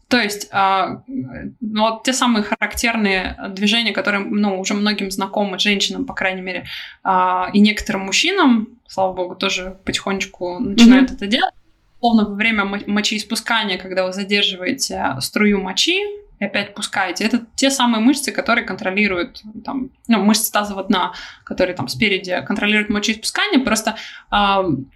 [0.08, 6.06] То есть а, ну, вот те самые характерные движения, которые ну, уже многим знакомы, женщинам,
[6.06, 6.66] по крайней мере,
[7.04, 11.16] а, и некоторым мужчинам, слава богу, тоже потихонечку начинают mm-hmm.
[11.16, 11.54] это делать.
[12.00, 16.00] Словно во время мочеиспускания, когда вы задерживаете струю мочи,
[16.40, 17.24] и опять пускаете.
[17.24, 21.14] Это те самые мышцы, которые контролируют, там, ну, мышцы тазового дна,
[21.46, 23.62] которые там спереди контролируют мочеиспускание.
[23.64, 23.96] Просто
[24.32, 24.36] э,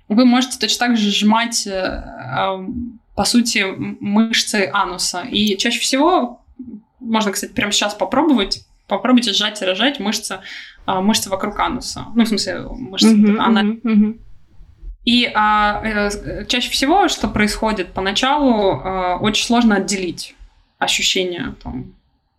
[0.10, 2.04] вы можете точно так же сжимать э,
[3.18, 3.66] по сути,
[4.00, 5.22] мышцы ануса.
[5.22, 6.42] И чаще всего,
[7.00, 10.42] можно, кстати, прямо сейчас попробовать, попробуйте сжать и рожать мышцы, а,
[10.88, 12.06] мышцы вокруг ануса.
[12.16, 13.08] Ну, в смысле, мышцы
[13.40, 13.60] ана...
[13.60, 14.20] uh-huh, uh-huh.
[15.06, 20.36] И а, э, чаще всего, что происходит поначалу, а, очень сложно отделить
[20.80, 21.94] ощущения там,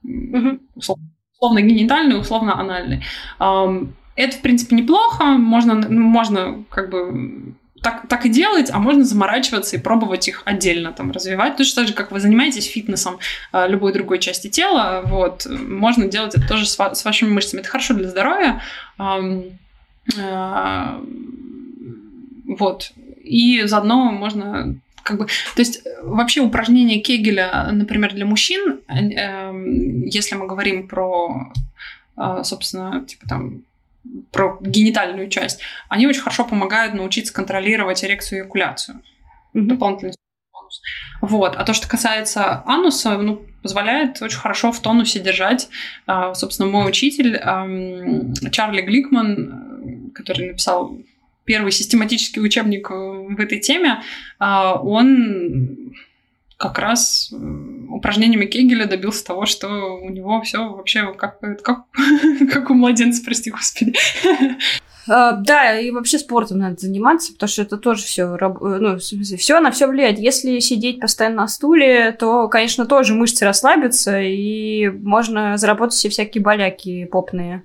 [0.05, 0.61] uh-huh.
[0.75, 3.03] условно генитальные, условно анальные.
[3.39, 3.69] А,
[4.17, 9.77] это, в принципе, неплохо, можно, можно как бы так, так и делать, а можно заморачиваться
[9.77, 11.57] и пробовать их отдельно там развивать.
[11.57, 13.19] Точно так же, как вы занимаетесь фитнесом
[13.53, 17.61] э, любой другой части тела, вот, можно делать это тоже с, с вашими мышцами.
[17.61, 18.63] Это хорошо для здоровья.
[18.99, 21.01] Э,
[22.47, 22.93] вот.
[23.23, 30.35] И заодно можно как бы, то есть вообще упражнения Кегеля, например, для мужчин, э, если
[30.35, 31.53] мы говорим про,
[32.17, 33.63] э, собственно, типа там
[34.33, 39.03] про генитальную часть, они очень хорошо помогают научиться контролировать эрекцию и эякуляцию.
[39.55, 39.63] Mm-hmm.
[39.63, 40.15] Дополнительный
[40.53, 40.83] бонус.
[41.21, 41.57] Вот.
[41.57, 45.69] А то, что касается ануса, ну, позволяет очень хорошо в тонусе держать.
[46.07, 47.39] А, собственно, мой учитель
[48.51, 50.97] Чарли Гликман, который написал
[51.45, 54.03] первый систематический учебник в этой теме,
[54.39, 55.95] а, он
[56.59, 57.33] как раз
[57.89, 61.85] упражнениями Кегеля добился того, что у него все вообще как, как,
[62.53, 63.95] как у младенца, прости господи.
[65.11, 69.71] А, да, и вообще спортом надо заниматься, потому что это тоже все, ну, все на
[69.71, 70.19] все влияет.
[70.19, 76.43] Если сидеть постоянно на стуле, то, конечно, тоже мышцы расслабятся, и можно заработать все всякие
[76.43, 77.65] боляки попные.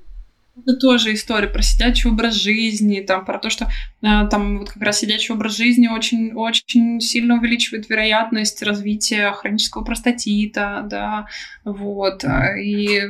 [0.56, 4.84] Это тоже история про сидячий образ жизни, там, про то, что э, там вот как
[4.84, 11.26] раз сидячий образ жизни очень, очень сильно увеличивает вероятность развития хронического простатита, да,
[11.64, 12.24] вот,
[12.62, 13.02] и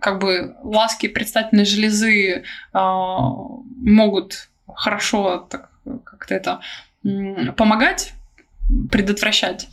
[0.00, 2.42] как бы ласки предстательной железы э,
[2.72, 5.70] могут хорошо так
[6.04, 6.60] как-то это
[7.56, 8.12] помогать,
[8.90, 9.68] предотвращать,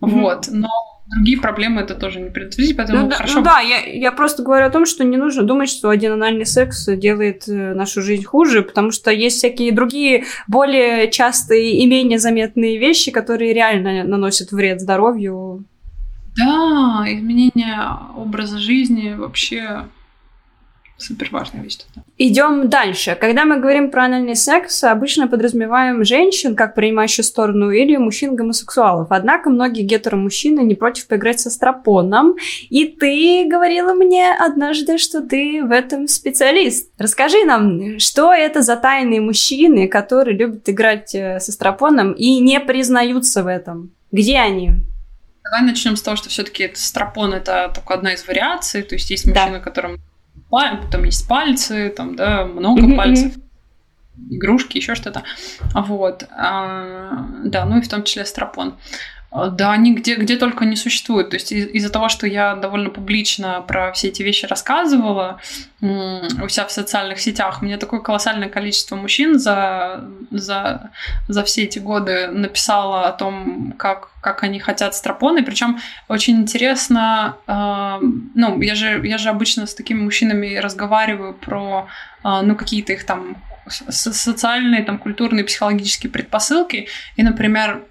[0.00, 0.08] mm-hmm.
[0.08, 0.70] вот, но
[1.10, 3.38] другие проблемы это тоже не предотвратить, поэтому ну, хорошо.
[3.38, 6.46] Ну да, я, я просто говорю о том, что не нужно думать, что один анальный
[6.46, 12.18] секс делает э, нашу жизнь хуже, потому что есть всякие другие более частые и менее
[12.18, 15.64] заметные вещи, которые реально наносят вред здоровью.
[16.36, 17.78] Да, изменение
[18.16, 19.88] образа жизни вообще
[21.00, 21.78] супер важная вещь.
[22.18, 23.16] Идем дальше.
[23.18, 29.08] Когда мы говорим про анальный секс, обычно подразумеваем женщин как принимающую сторону или мужчин-гомосексуалов.
[29.10, 32.36] Однако многие гетеромужчины не против поиграть со стропоном.
[32.68, 36.90] И ты говорила мне однажды, что ты в этом специалист.
[36.98, 42.60] Расскажи нам, что это за тайные мужчины, которые любят играть э, со стропоном и не
[42.60, 43.92] признаются в этом?
[44.12, 44.72] Где они?
[45.44, 48.82] Давай начнем с того, что все-таки стропон это только одна из вариаций.
[48.82, 49.60] То есть есть мужчины, да.
[49.60, 50.00] которым
[50.90, 52.96] там есть пальцы, там, да, много mm-hmm.
[52.96, 53.34] пальцев,
[54.30, 55.22] игрушки, еще что-то.
[55.74, 56.26] Вот.
[56.30, 58.74] А, да, ну и в том числе стропон.
[59.32, 61.30] А, да, они где, где только не существуют.
[61.30, 65.40] То есть из- из-за того, что я довольно публично про все эти вещи рассказывала
[65.80, 70.90] у себя в социальных сетях, мне такое колоссальное количество мужчин за, за,
[71.28, 75.42] за все эти годы написало о том, как, как они хотят стропоны.
[75.44, 75.78] Причем
[76.08, 77.98] очень интересно, э,
[78.34, 81.88] ну, я же, я же обычно с такими мужчинами разговариваю про
[82.24, 83.36] э, ну, какие-то их там
[83.68, 86.88] социальные, там, культурные, психологические предпосылки.
[87.16, 87.84] И, например,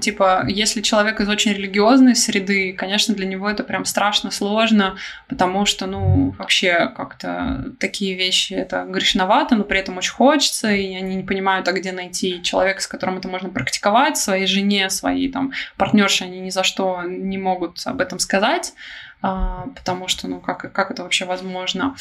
[0.00, 4.96] типа, если человек из очень религиозной среды, конечно, для него это прям страшно сложно,
[5.28, 10.94] потому что, ну, вообще как-то такие вещи это грешновато, но при этом очень хочется, и
[10.94, 15.30] они не понимают, а где найти человека, с которым это можно практиковать, своей жене, своей
[15.30, 18.74] там партнерше они ни за что не могут об этом сказать,
[19.22, 21.96] а, потому что, ну, как, как это вообще возможно?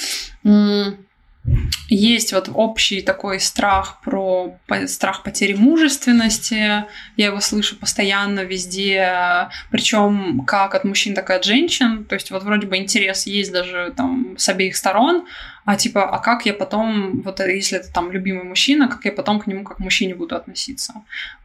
[1.87, 6.85] Есть вот общий такой страх про страх потери мужественности.
[7.17, 12.05] Я его слышу постоянно везде, причем как от мужчин, так и от женщин.
[12.05, 15.25] То есть вот вроде бы интерес есть даже там с обеих сторон,
[15.65, 19.39] а типа, а как я потом, вот если это там любимый мужчина, как я потом
[19.39, 20.93] к нему как к мужчине буду относиться?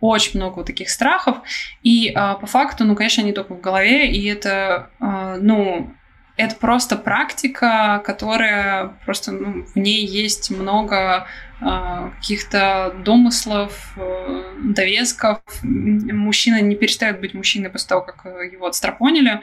[0.01, 1.39] Очень много вот таких страхов.
[1.83, 5.95] И а, по факту, ну, конечно, они только в голове, и это, а, ну,
[6.41, 11.27] это просто практика, которая просто ну, в ней есть много
[11.61, 15.41] э, каких-то домыслов, э, довесков.
[15.63, 19.41] Мужчина не перестает быть мужчиной после того, как его отстропонили.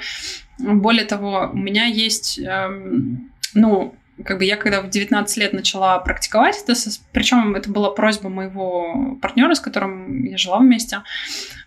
[0.59, 2.69] Более того, у меня есть, э,
[3.53, 6.73] ну, как бы я когда в 19 лет начала практиковать это,
[7.11, 11.03] причем это была просьба моего партнера, с которым я жила вместе,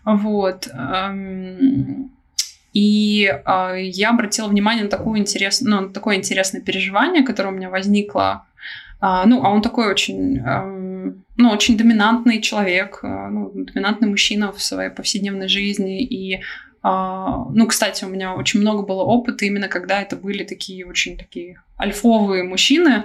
[0.05, 2.11] вот, эм,
[2.73, 7.57] и э, я обратила внимание на, такую интерес, ну, на такое интересное переживание, которое у
[7.57, 8.47] меня возникло.
[9.01, 14.53] Э, ну, а он такой очень, э, ну, очень доминантный человек, э, ну, доминантный мужчина
[14.53, 16.03] в своей повседневной жизни.
[16.03, 16.41] И, э,
[16.83, 21.61] ну, кстати, у меня очень много было опыта именно когда это были такие очень такие
[21.79, 23.05] альфовые мужчины,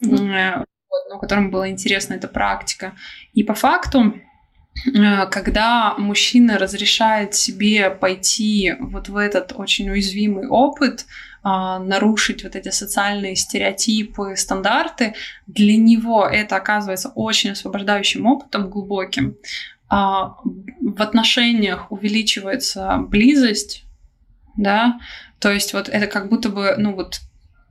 [0.00, 2.92] э, вот, которым была интересна эта практика.
[3.34, 4.14] И по факту
[5.30, 11.06] когда мужчина разрешает себе пойти вот в этот очень уязвимый опыт,
[11.44, 15.14] а, нарушить вот эти социальные стереотипы, стандарты,
[15.48, 19.36] для него это оказывается очень освобождающим опытом, глубоким.
[19.88, 23.84] А, в отношениях увеличивается близость,
[24.56, 25.00] да,
[25.40, 27.20] то есть вот это как будто бы, ну вот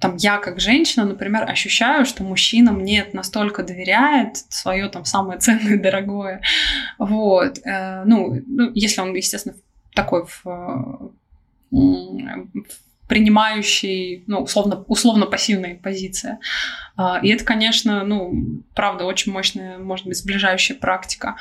[0.02, 5.78] там я как женщина, например, ощущаю, что мужчина мне настолько доверяет свое там самое ценное,
[5.82, 6.42] дорогое.
[6.98, 7.60] Вот.
[7.64, 9.56] Э, ну, ну, если он, естественно,
[9.94, 11.14] такой в,
[13.08, 16.40] принимающий, ну, условно, условно пассивной позиции.
[16.96, 21.36] А, и это, конечно, ну, правда, очень мощная, может быть, сближающая практика.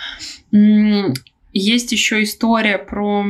[1.52, 3.24] Есть еще история про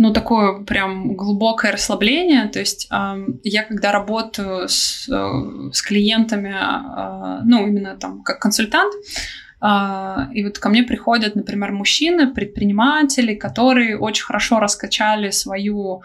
[0.00, 2.48] ну, такое прям глубокое расслабление.
[2.48, 8.38] То есть э, я, когда работаю с, э, с клиентами, э, ну, именно там как
[8.38, 8.94] консультант,
[9.60, 9.66] э,
[10.32, 16.02] и вот ко мне приходят, например, мужчины, предприниматели, которые очень хорошо раскачали свою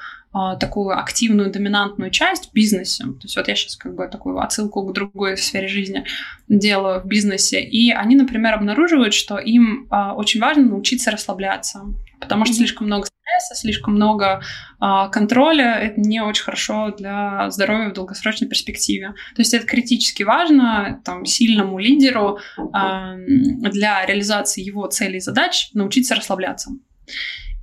[0.60, 3.06] такую активную, доминантную часть в бизнесе.
[3.06, 6.04] То есть вот я сейчас как бы такую отсылку к другой сфере жизни
[6.50, 7.62] делаю в бизнесе.
[7.62, 11.84] И они, например, обнаруживают, что им очень важно научиться расслабляться,
[12.20, 14.42] потому что слишком много стресса, слишком много
[14.80, 19.14] а, контроля, это не очень хорошо для здоровья в долгосрочной перспективе.
[19.36, 22.40] То есть это критически важно там, сильному лидеру
[22.74, 26.72] а, для реализации его целей и задач научиться расслабляться.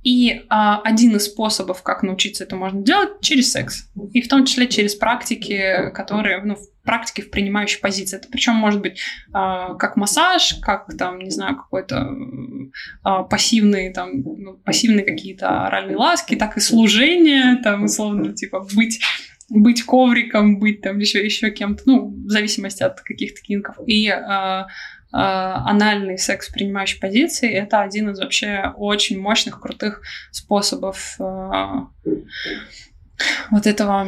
[0.03, 3.89] И а, один из способов, как научиться это можно делать, через секс.
[4.11, 8.17] И в том числе через практики, которые, ну, практики в принимающей позиции.
[8.17, 8.99] Это причем может быть
[9.31, 12.09] а, как массаж, как там, не знаю, какой-то
[13.03, 18.99] а, пассивные, там, ну, пассивные какие-то оральные ласки, так и служение, там, условно, типа, быть
[19.49, 23.75] быть ковриком, быть там еще еще кем-то, ну, в зависимости от каких-то кинков.
[23.85, 24.67] И а,
[25.15, 30.01] анальный секс принимающей позиции— это один из вообще очень мощных, крутых
[30.31, 31.23] способов э,
[33.51, 34.07] вот этого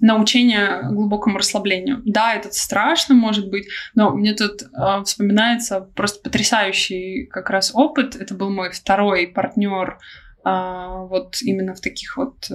[0.00, 2.02] научения глубокому расслаблению.
[2.04, 8.16] Да, это страшно, может быть, но мне тут э, вспоминается просто потрясающий как раз опыт.
[8.16, 9.98] Это был мой второй партнер
[10.44, 12.54] э, вот именно в таких вот э,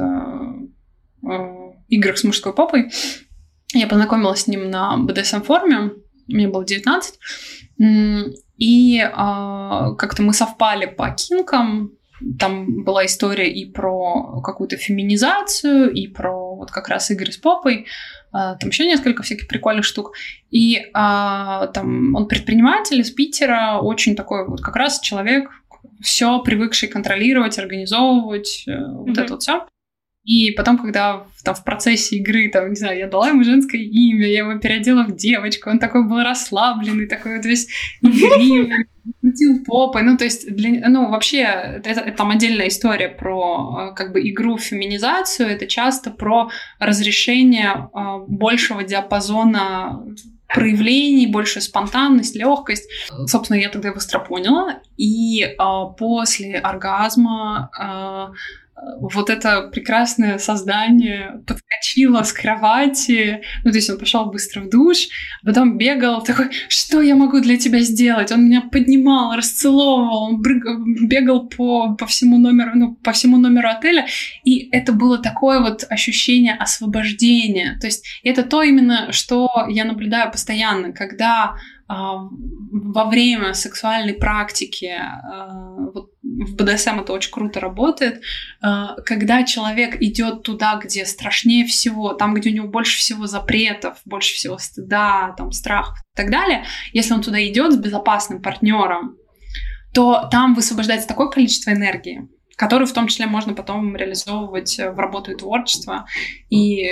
[1.29, 2.91] э, играх с мужской попой.
[3.73, 5.91] Я познакомилась с ним на BDSM-форуме,
[6.27, 7.19] мне было 19.
[8.57, 11.91] И э, как-то мы совпали по кинкам.
[12.39, 17.87] Там была история и про какую-то феминизацию, и про вот как раз игры с попой.
[18.33, 20.13] Э, там еще несколько всяких прикольных штук.
[20.51, 25.49] И э, там он предприниматель из Питера, очень такой вот как раз человек,
[26.01, 28.91] все привыкший контролировать, организовывать, mm-hmm.
[28.93, 29.65] вот это вот все.
[30.25, 34.27] И потом, когда там, в процессе игры, там, не знаю, я дала ему женское имя,
[34.27, 37.67] я его переодела в девочку, он такой был расслабленный, такой вот весь
[38.01, 38.87] игривый,
[39.21, 40.01] крутил попой.
[40.01, 44.27] Ну, то есть, для, ну, вообще, это, это там отдельная история про э, как бы
[44.27, 45.49] игру в феминизацию.
[45.49, 46.49] Это часто про
[46.79, 50.03] разрешение э, большего диапазона
[50.47, 52.89] проявлений, большую спонтанность, легкость.
[53.27, 54.79] Собственно, я тогда быстро поняла.
[54.97, 55.55] И э,
[55.97, 58.33] после оргазма э,
[58.99, 65.07] вот это прекрасное создание подскочило с кровати, ну, то есть он пошел быстро в душ,
[65.41, 68.31] а потом бегал такой, что я могу для тебя сделать?
[68.31, 74.07] Он меня поднимал, расцеловывал, он бегал по, по всему номеру, ну, по всему номеру отеля,
[74.43, 77.77] и это было такое вот ощущение освобождения.
[77.79, 81.55] То есть это то именно, что я наблюдаю постоянно, когда
[81.87, 82.27] а,
[82.71, 86.09] во время сексуальной практики, а, вот
[86.43, 88.21] в БДСМ это очень круто работает,
[88.61, 93.97] а, когда человек идет туда, где страшнее всего, там, где у него больше всего запретов,
[94.05, 99.17] больше всего стыда, там, страхов и так далее, если он туда идет с безопасным партнером,
[99.93, 102.27] то там высвобождается такое количество энергии,
[102.57, 106.05] которую в том числе можно потом реализовывать в работу и творчество.
[106.49, 106.83] И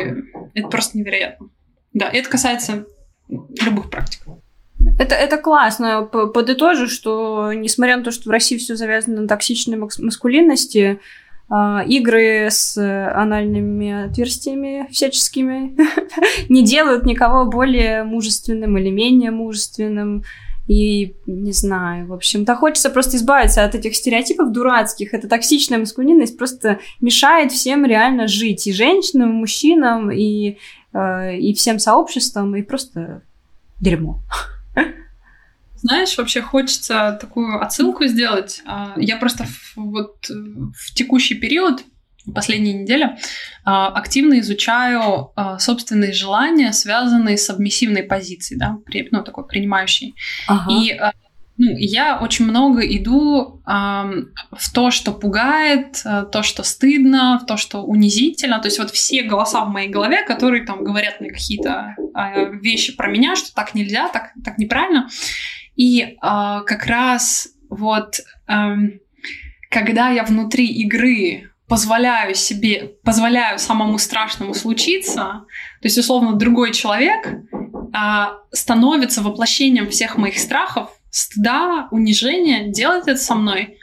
[0.53, 1.49] это просто невероятно.
[1.91, 2.85] Да, это касается
[3.27, 4.21] любых практик.
[4.99, 6.03] Это, это классно.
[6.03, 10.99] Подытожу, что несмотря на то, что в России все завязано на токсичной маскулинности,
[11.49, 15.75] а, игры с анальными отверстиями всяческими
[16.49, 20.23] не делают никого более мужественным или менее мужественным.
[20.67, 25.13] И не знаю, в общем-то, хочется просто избавиться от этих стереотипов дурацких.
[25.13, 28.65] Эта токсичная маскулинность просто мешает всем реально жить.
[28.65, 30.57] И женщинам, и мужчинам, и,
[30.93, 33.23] э, и всем сообществам, и просто
[33.81, 34.21] дерьмо.
[35.75, 38.61] Знаешь, вообще хочется такую отсылку сделать.
[38.65, 41.83] А, я просто в, вот в текущий период,
[42.33, 43.17] последние недели,
[43.65, 48.77] а, активно изучаю а, собственные желания, связанные с сабмиссивной позицией, да,
[49.11, 50.15] ну, такой принимающей.
[50.47, 50.71] Ага.
[50.71, 50.97] И
[51.57, 57.45] ну, я очень много иду э, в то, что пугает, э, то, что стыдно, в
[57.45, 58.59] то, что унизительно.
[58.59, 62.95] То есть вот все голоса в моей голове, которые там говорят мне какие-то э, вещи
[62.95, 65.09] про меня, что так нельзя, так, так неправильно.
[65.75, 68.53] И э, как раз вот э,
[69.69, 75.45] когда я внутри игры позволяю себе, позволяю самому страшному случиться,
[75.81, 83.19] то есть, условно, другой человек э, становится воплощением всех моих страхов, стыда, унижения, делает это
[83.19, 83.77] со мной.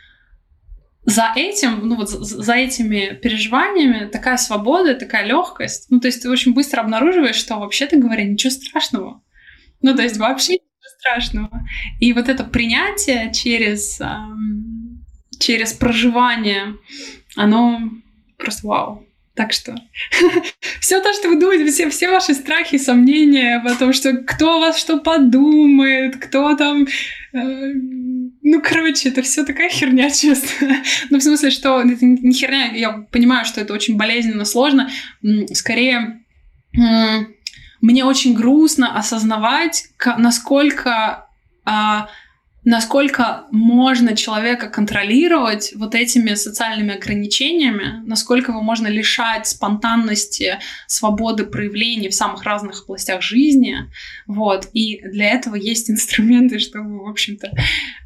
[1.05, 5.87] За этим, ну вот за этими переживаниями такая свобода, такая легкость.
[5.91, 9.23] Ну, то есть ты очень быстро обнаруживаешь, что вообще-то говоря, ничего страшного.
[9.81, 11.67] Ну, то есть вообще ничего страшного.
[12.01, 14.01] И вот это принятие через,
[15.39, 16.75] через проживание,
[17.37, 17.81] оно
[18.37, 19.07] просто вау.
[19.37, 19.77] Так что
[20.81, 24.77] все то, что вы думаете, все, все ваши страхи, сомнения о том, что кто вас
[24.79, 26.87] что подумает, кто там...
[27.33, 27.73] Э,
[28.43, 30.77] ну, короче, это все такая херня, честно.
[31.11, 34.91] ну, в смысле, что это не херня, я понимаю, что это очень болезненно, сложно.
[35.53, 36.21] Скорее,
[37.81, 41.27] мне очень грустно осознавать, насколько...
[41.67, 42.07] Э,
[42.65, 52.09] насколько можно человека контролировать вот этими социальными ограничениями, насколько его можно лишать спонтанности, свободы проявлений
[52.09, 53.91] в самых разных областях жизни.
[54.27, 54.69] Вот.
[54.75, 57.51] И для этого есть инструменты, чтобы, в общем-то,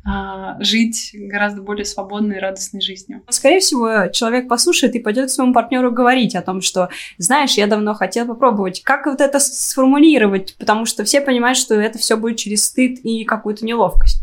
[0.07, 3.23] а, жить гораздо более свободной и радостной жизнью.
[3.31, 7.95] Скорее всего, человек послушает и пойдет своему партнеру говорить о том, что, знаешь, я давно
[7.95, 8.83] хотел попробовать.
[8.83, 10.55] Как вот это сформулировать?
[10.59, 14.23] Потому что все понимают, что это все будет через стыд и какую-то неловкость.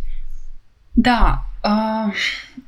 [0.95, 2.11] Да, э,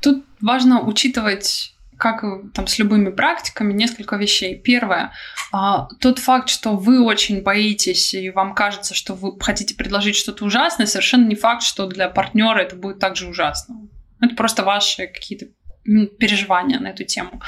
[0.00, 4.58] тут важно учитывать как там с любыми практиками, несколько вещей.
[4.58, 5.12] Первое,
[5.52, 10.44] а, тот факт, что вы очень боитесь и вам кажется, что вы хотите предложить что-то
[10.44, 13.88] ужасное, совершенно не факт, что для партнера это будет также ужасно.
[14.20, 15.46] Это просто ваши какие-то
[15.84, 17.40] переживания на эту тему.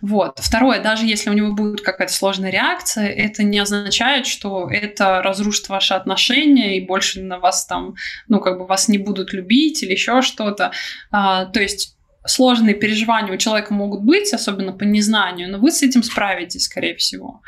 [0.00, 0.38] Вот.
[0.38, 5.68] Второе, даже если у него будет какая-то сложная реакция, это не означает, что это разрушит
[5.68, 7.94] ваши отношения и больше на вас там,
[8.28, 10.72] ну, как бы вас не будут любить или еще что-то.
[11.10, 15.82] А, то есть сложные переживания у человека могут быть, особенно по незнанию, но вы с
[15.82, 17.42] этим справитесь, скорее всего.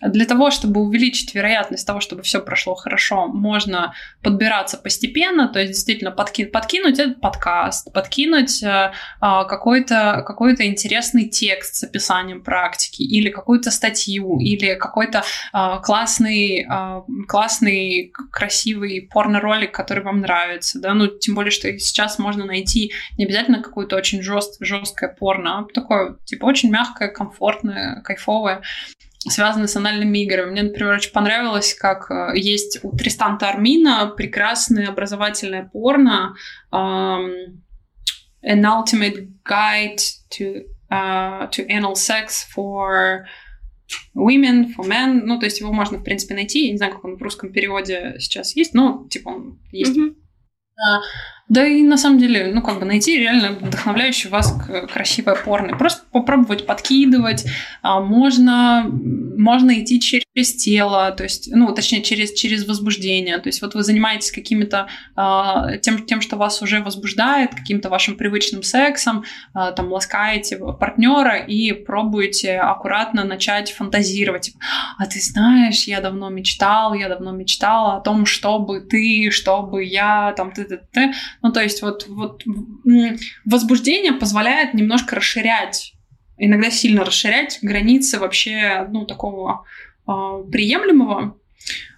[0.00, 5.72] Для того, чтобы увеличить вероятность того, чтобы все прошло хорошо, можно подбираться постепенно, то есть
[5.72, 13.02] действительно подки подкинуть этот подкаст, подкинуть э, а, какой-то какой интересный текст с описанием практики
[13.02, 15.22] или какую-то статью или какой-то
[15.52, 22.18] э, классный, э, классный, красивый порно-ролик, который вам нравится, да, ну, тем более, что сейчас
[22.18, 28.00] можно найти не обязательно какую-то очень жест, жесткое порно, а такое, типа, очень мягкое, комфортное,
[28.02, 28.62] кайфовое
[29.28, 30.50] связанные с анальными играми.
[30.50, 36.34] Мне, например, очень понравилось, как э, есть у Тристанта Армина прекрасное образовательное порно
[36.72, 37.58] um,
[38.42, 40.00] An Ultimate Guide
[40.30, 43.26] to, uh, to Anal Sex for
[44.14, 45.22] Women, for Men.
[45.24, 46.66] Ну, то есть его можно, в принципе, найти.
[46.66, 49.98] Я не знаю, как он в русском переводе сейчас есть, но, типа, он есть.
[49.98, 50.14] Mm-hmm.
[51.50, 54.56] Да и на самом деле, ну как бы найти реально вдохновляющий вас
[54.92, 55.76] красивое порно.
[55.76, 57.44] Просто попробовать подкидывать.
[57.82, 63.36] А, можно, можно идти через тело, то есть, ну точнее через, через возбуждение.
[63.38, 64.86] То есть вот вы занимаетесь какими-то
[65.16, 71.36] а, тем, тем, что вас уже возбуждает, каким-то вашим привычным сексом, а, там ласкаете партнера
[71.36, 74.52] и пробуете аккуратно начать фантазировать.
[74.98, 80.32] А ты знаешь, я давно мечтал, я давно мечтала о том, чтобы ты, чтобы я,
[80.36, 81.12] там, ты, ты, ты
[81.42, 82.42] ну, то есть вот, вот
[83.44, 85.94] возбуждение позволяет немножко расширять,
[86.36, 89.64] иногда сильно расширять границы вообще, ну, такого
[90.06, 90.10] э,
[90.50, 91.38] приемлемого.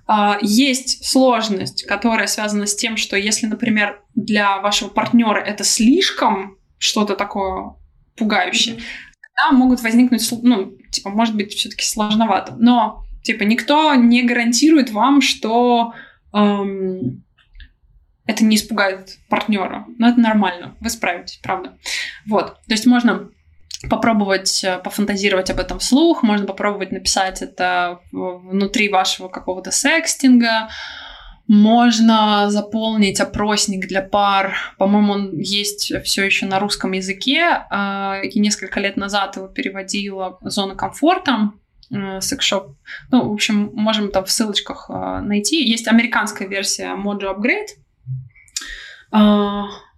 [0.08, 6.56] Э, есть сложность, которая связана с тем, что если, например, для вашего партнера это слишком
[6.78, 7.74] что-то такое
[8.16, 8.78] пугающее,
[9.20, 12.54] тогда могут возникнуть, ну, типа, может быть, все-таки сложновато.
[12.58, 15.94] Но, типа, никто не гарантирует вам, что
[16.32, 17.24] эм,
[18.32, 19.86] это не испугает партнера.
[19.98, 21.78] Но это нормально, вы справитесь, правда.
[22.26, 23.28] Вот, то есть можно
[23.88, 30.68] попробовать э, пофантазировать об этом вслух, можно попробовать написать это внутри вашего какого-то секстинга,
[31.48, 34.54] можно заполнить опросник для пар.
[34.78, 37.64] По-моему, он есть все еще на русском языке.
[37.68, 41.50] А, и несколько лет назад его переводила «Зона комфорта»,
[41.90, 42.76] э, секшоп.
[43.10, 45.62] Ну, в общем, можем там в ссылочках э, найти.
[45.62, 47.76] Есть американская версия Mojo Upgrade,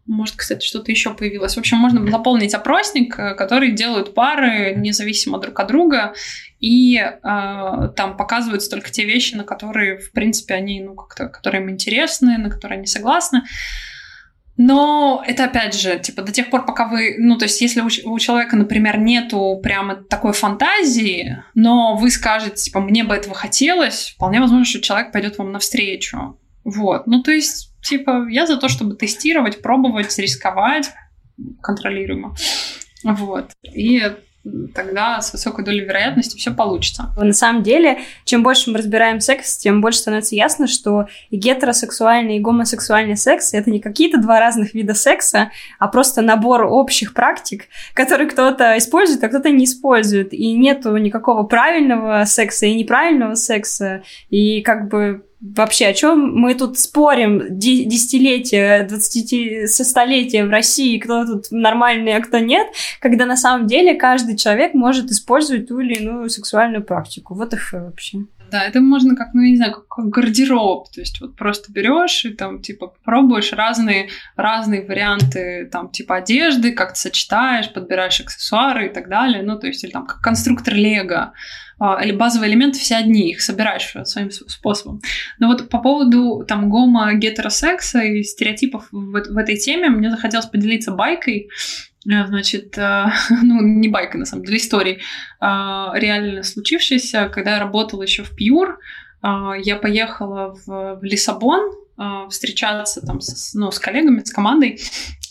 [0.06, 1.54] может, кстати, что-то еще появилось.
[1.54, 6.14] В общем, можно заполнить опросник, э, который делают пары независимо друг от друга,
[6.60, 11.62] и э, там показываются только те вещи, на которые, в принципе, они, ну, как-то, которые
[11.62, 13.42] им интересны, на которые они согласны.
[14.56, 17.88] Но это опять же, типа, до тех пор, пока вы, ну, то есть, если у,
[18.12, 24.12] у человека, например, нету прямо такой фантазии, но вы скажете, типа, мне бы этого хотелось,
[24.14, 26.38] вполне возможно, что человек пойдет вам навстречу.
[26.62, 27.06] Вот.
[27.06, 30.90] Ну, то есть, Типа, я за то, чтобы тестировать, пробовать, рисковать
[31.62, 32.34] контролируемо.
[33.04, 33.50] Вот.
[33.62, 34.02] И
[34.74, 37.12] тогда с высокой долей вероятности все получится.
[37.16, 42.36] На самом деле, чем больше мы разбираем секс, тем больше становится ясно, что и гетеросексуальный,
[42.36, 47.68] и гомосексуальный секс— это не какие-то два разных вида секса, а просто набор общих практик,
[47.94, 50.32] которые кто-то использует, а кто-то не использует.
[50.32, 54.02] И нету никакого правильного секса и неправильного секса.
[54.28, 61.26] И как бы вообще, о чем мы тут спорим десятилетия, двадцати столетия в России, кто
[61.26, 62.66] тут нормальный, а кто нет,
[63.00, 67.34] когда на самом деле каждый человек может использовать ту или иную сексуальную практику.
[67.34, 68.24] Вот и вообще.
[68.50, 70.90] Да, это можно как, ну, не знаю, как гардероб.
[70.90, 76.72] То есть вот просто берешь и там, типа, пробуешь разные, разные варианты, там, типа, одежды,
[76.72, 79.42] как-то сочетаешь, подбираешь аксессуары и так далее.
[79.42, 81.32] Ну, то есть, или там, как конструктор Лего.
[81.78, 85.00] А, или базовые элементы все одни, их собираешь своим способом.
[85.38, 90.92] Но вот по поводу там гомо-гетеросекса и стереотипов в, в этой теме мне захотелось поделиться
[90.92, 91.48] байкой.
[92.06, 93.06] Э, значит, э,
[93.42, 95.00] ну, не байкой, на самом деле, историей,
[95.40, 98.78] а, реально случившейся, когда я работала еще в Пьюр,
[99.22, 101.72] я поехала в, в Лиссабон
[102.28, 104.78] встречаться там с, ну, с коллегами, с командой,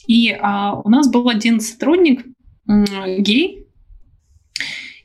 [0.07, 2.25] и у нас был один сотрудник,
[2.65, 3.63] гей,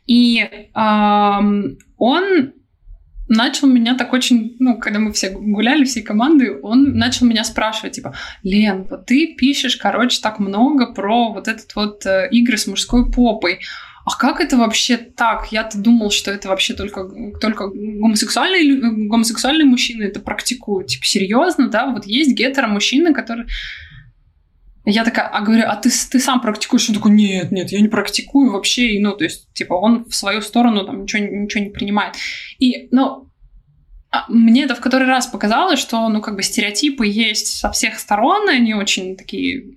[0.08, 1.40] и э,
[1.98, 2.52] он
[3.28, 7.94] начал меня так очень, ну, когда мы все гуляли, всей команды, он начал меня спрашивать,
[7.94, 12.66] типа, Лен, вот ты пишешь, короче, так много про вот этот вот э, игры с
[12.66, 13.60] мужской попой.
[14.04, 15.52] А как это вообще так?
[15.52, 17.10] Я-то думал, что это вообще только,
[17.40, 20.88] только гомосексуальные, гомосексуальные мужчины это практикуют.
[20.88, 21.90] Типа, серьезно, да?
[21.90, 23.48] Вот есть гетеро-мужчины, которые
[24.90, 26.88] я такая, а говорю, а ты, ты сам практикуешь?
[26.88, 28.92] Он такой, нет, нет, я не практикую вообще.
[28.92, 32.14] И, ну, то есть, типа, он в свою сторону там ничего, ничего не принимает.
[32.58, 33.30] И, ну,
[34.10, 37.98] а, мне это в который раз показалось, что, ну, как бы стереотипы есть со всех
[37.98, 39.76] сторон, и они очень такие,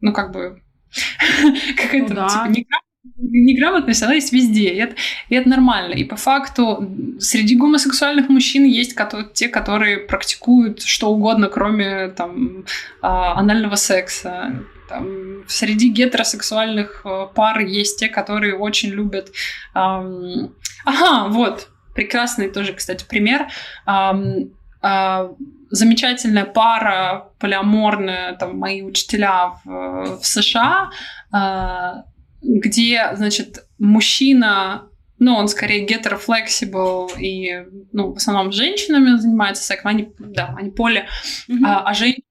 [0.00, 0.62] ну, как бы,
[1.76, 2.76] как это, ну типа,
[3.16, 4.94] неграмотность, она есть везде, и это,
[5.28, 5.94] и это нормально.
[5.94, 6.88] И по факту
[7.18, 8.96] среди гомосексуальных мужчин есть
[9.34, 12.64] те, которые практикуют что угодно, кроме там,
[13.00, 14.64] а, анального секса.
[14.88, 19.32] Там, среди гетеросексуальных э, пар есть те, которые очень любят...
[19.74, 20.54] Эм...
[20.84, 23.48] Ага, вот, прекрасный тоже, кстати, пример.
[23.86, 24.52] Эм,
[24.82, 25.28] э,
[25.70, 30.90] замечательная пара полиаморная, там, мои учителя в, в США,
[31.32, 32.02] э,
[32.42, 34.88] где, значит, мужчина,
[35.18, 40.70] ну, он скорее гетерофлексибл и, ну, в основном с женщинами занимается сексом, они, да, они
[40.70, 41.06] поле,
[41.48, 41.64] mm-hmm.
[41.64, 42.26] а, а женщина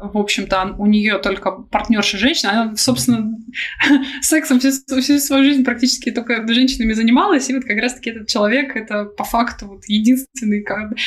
[0.00, 3.36] в общем-то, у нее только партнерша женщина, она, собственно,
[4.22, 8.74] сексом всю, всю свою жизнь практически только женщинами занималась, и вот как раз-таки этот человек,
[8.74, 10.64] это по факту вот единственный,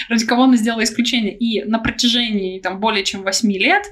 [0.10, 1.36] ради кого она сделала исключение.
[1.36, 3.84] И на протяжении там более чем 8 лет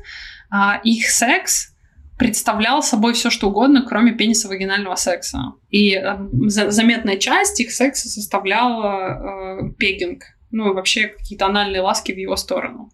[0.52, 1.73] а, их секс
[2.18, 5.54] представлял собой все что угодно, кроме пениса-вагинального секса.
[5.70, 6.18] И э,
[6.48, 10.24] заметная часть их секса составляла э, пегинг.
[10.52, 12.92] Ну и вообще какие-то анальные ласки в его сторону.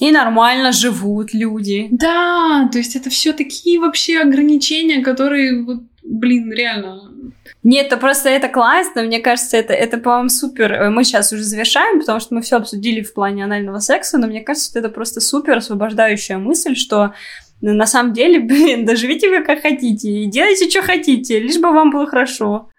[0.00, 1.88] И нормально живут люди.
[1.90, 7.10] Да, то есть это все такие вообще ограничения, которые, вот, блин, реально
[7.64, 10.90] нет, это просто это классно, мне кажется, это, это по-моему, супер.
[10.90, 14.42] Мы сейчас уже завершаем, потому что мы все обсудили в плане анального секса, но мне
[14.42, 17.14] кажется, что это просто супер освобождающая мысль, что
[17.60, 21.72] но на самом деле, блин, доживите вы как хотите и делайте, что хотите, лишь бы
[21.72, 22.70] вам было хорошо.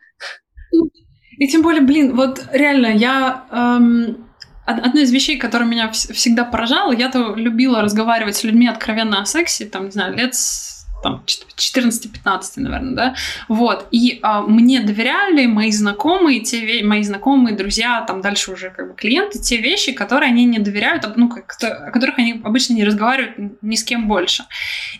[1.37, 3.45] И тем более, блин, вот реально, я...
[3.51, 4.25] Эм,
[4.65, 9.65] одна из вещей, которая меня всегда поражала, я-то любила разговаривать с людьми откровенно о сексе,
[9.65, 10.68] там, не знаю, лет с
[11.01, 13.15] там, 14-15, наверное, да,
[13.47, 18.89] вот, и а, мне доверяли мои знакомые, те мои знакомые, друзья, там дальше уже как
[18.89, 23.61] бы клиенты, те вещи, которые они не доверяют, ну, о которых они обычно не разговаривают
[23.61, 24.45] ни с кем больше.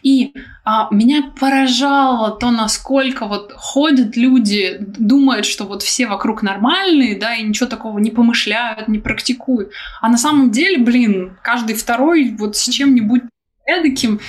[0.02, 7.20] И а, меня поражало то, насколько вот ходят люди, думают, что вот все вокруг нормальные,
[7.20, 9.72] да, и ничего такого не помышляют, не практикуют,
[10.02, 13.24] а на самом деле, блин, каждый второй вот с чем-нибудь
[13.66, 14.20] эдаким,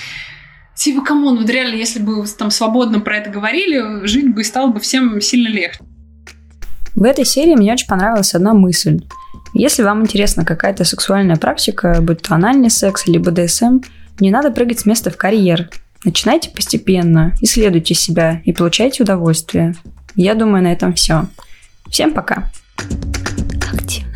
[0.75, 4.71] Типа, come on, вот реально, если бы там свободно про это говорили, жить бы стало
[4.71, 5.79] бы всем сильно легче.
[6.95, 8.99] В этой серии мне очень понравилась одна мысль.
[9.53, 13.79] Если вам интересна какая-то сексуальная практика, будь то анальный секс или БДСМ,
[14.19, 15.69] не надо прыгать с места в карьер.
[16.03, 19.75] Начинайте постепенно, исследуйте себя и получайте удовольствие.
[20.15, 21.27] Я думаю, на этом все.
[21.89, 22.51] Всем пока!
[23.89, 24.10] you